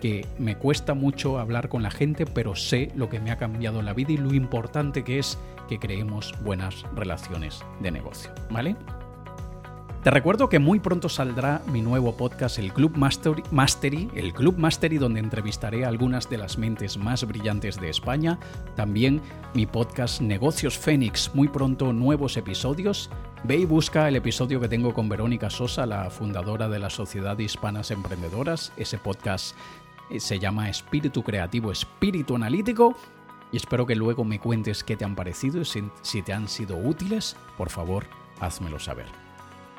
que 0.00 0.26
me 0.38 0.56
cuesta 0.56 0.94
mucho 0.94 1.38
hablar 1.38 1.68
con 1.68 1.82
la 1.82 1.90
gente, 1.90 2.24
pero 2.24 2.54
sé 2.54 2.90
lo 2.94 3.10
que 3.10 3.20
me 3.20 3.30
ha 3.30 3.36
cambiado 3.36 3.82
la 3.82 3.92
vida 3.92 4.12
y 4.12 4.16
lo 4.16 4.32
importante 4.32 5.04
que 5.04 5.18
es 5.18 5.36
que 5.68 5.78
creemos 5.78 6.32
buenas 6.42 6.84
relaciones 6.94 7.60
de 7.80 7.90
negocio, 7.90 8.32
¿vale? 8.50 8.76
Te 10.02 10.10
recuerdo 10.10 10.48
que 10.48 10.58
muy 10.58 10.80
pronto 10.80 11.10
saldrá 11.10 11.60
mi 11.66 11.82
nuevo 11.82 12.16
podcast, 12.16 12.58
el 12.58 12.72
Club 12.72 12.96
Mastery, 12.96 14.08
el 14.14 14.32
Club 14.32 14.56
Mastery, 14.56 14.96
donde 14.96 15.20
entrevistaré 15.20 15.84
a 15.84 15.88
algunas 15.88 16.30
de 16.30 16.38
las 16.38 16.56
mentes 16.56 16.96
más 16.96 17.26
brillantes 17.26 17.78
de 17.78 17.90
España. 17.90 18.38
También 18.76 19.20
mi 19.52 19.66
podcast 19.66 20.22
Negocios 20.22 20.78
Fénix, 20.78 21.34
muy 21.34 21.48
pronto 21.48 21.92
nuevos 21.92 22.38
episodios. 22.38 23.10
Ve 23.44 23.58
y 23.58 23.66
busca 23.66 24.08
el 24.08 24.16
episodio 24.16 24.58
que 24.58 24.70
tengo 24.70 24.94
con 24.94 25.10
Verónica 25.10 25.50
Sosa, 25.50 25.84
la 25.84 26.08
fundadora 26.08 26.66
de 26.70 26.78
la 26.78 26.88
Sociedad 26.88 27.38
Hispanas 27.38 27.90
Emprendedoras. 27.90 28.72
Ese 28.78 28.96
podcast 28.96 29.54
eh, 30.08 30.18
se 30.18 30.38
llama 30.38 30.70
Espíritu 30.70 31.22
Creativo, 31.22 31.70
Espíritu 31.70 32.36
Analítico. 32.36 32.96
Y 33.52 33.58
espero 33.58 33.84
que 33.86 33.96
luego 33.96 34.24
me 34.24 34.40
cuentes 34.40 34.82
qué 34.82 34.96
te 34.96 35.04
han 35.04 35.14
parecido 35.14 35.60
y 35.60 35.66
si 35.66 36.22
te 36.22 36.32
han 36.32 36.48
sido 36.48 36.78
útiles. 36.78 37.36
Por 37.58 37.68
favor, 37.68 38.06
házmelo 38.40 38.78
saber. 38.78 39.19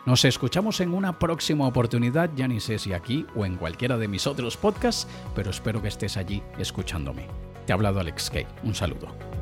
Nos 0.06 0.26
escuchamos 0.26 0.80
en 0.82 0.96
una 0.96 1.20
próxima 1.20 1.68
oportunidad, 1.68 2.32
ya 2.36 2.48
ni 2.48 2.60
sé 2.60 2.80
si 2.80 2.92
aquí 2.92 3.28
o 3.36 3.46
en 3.46 3.56
cualquiera 3.56 3.98
de 3.98 4.08
mis 4.08 4.26
otros 4.26 4.58
podcasts, 4.58 5.08
pero 5.36 5.52
espero 5.52 5.82
que 5.82 5.90
estés 5.90 6.18
allí 6.18 6.42
escuchándome. 6.58 7.28
Te 7.68 7.74
ha 7.74 7.76
hablado 7.76 8.00
Alex 8.00 8.32
Kay. 8.32 8.48
Un 8.64 8.74
saludo. 8.74 9.40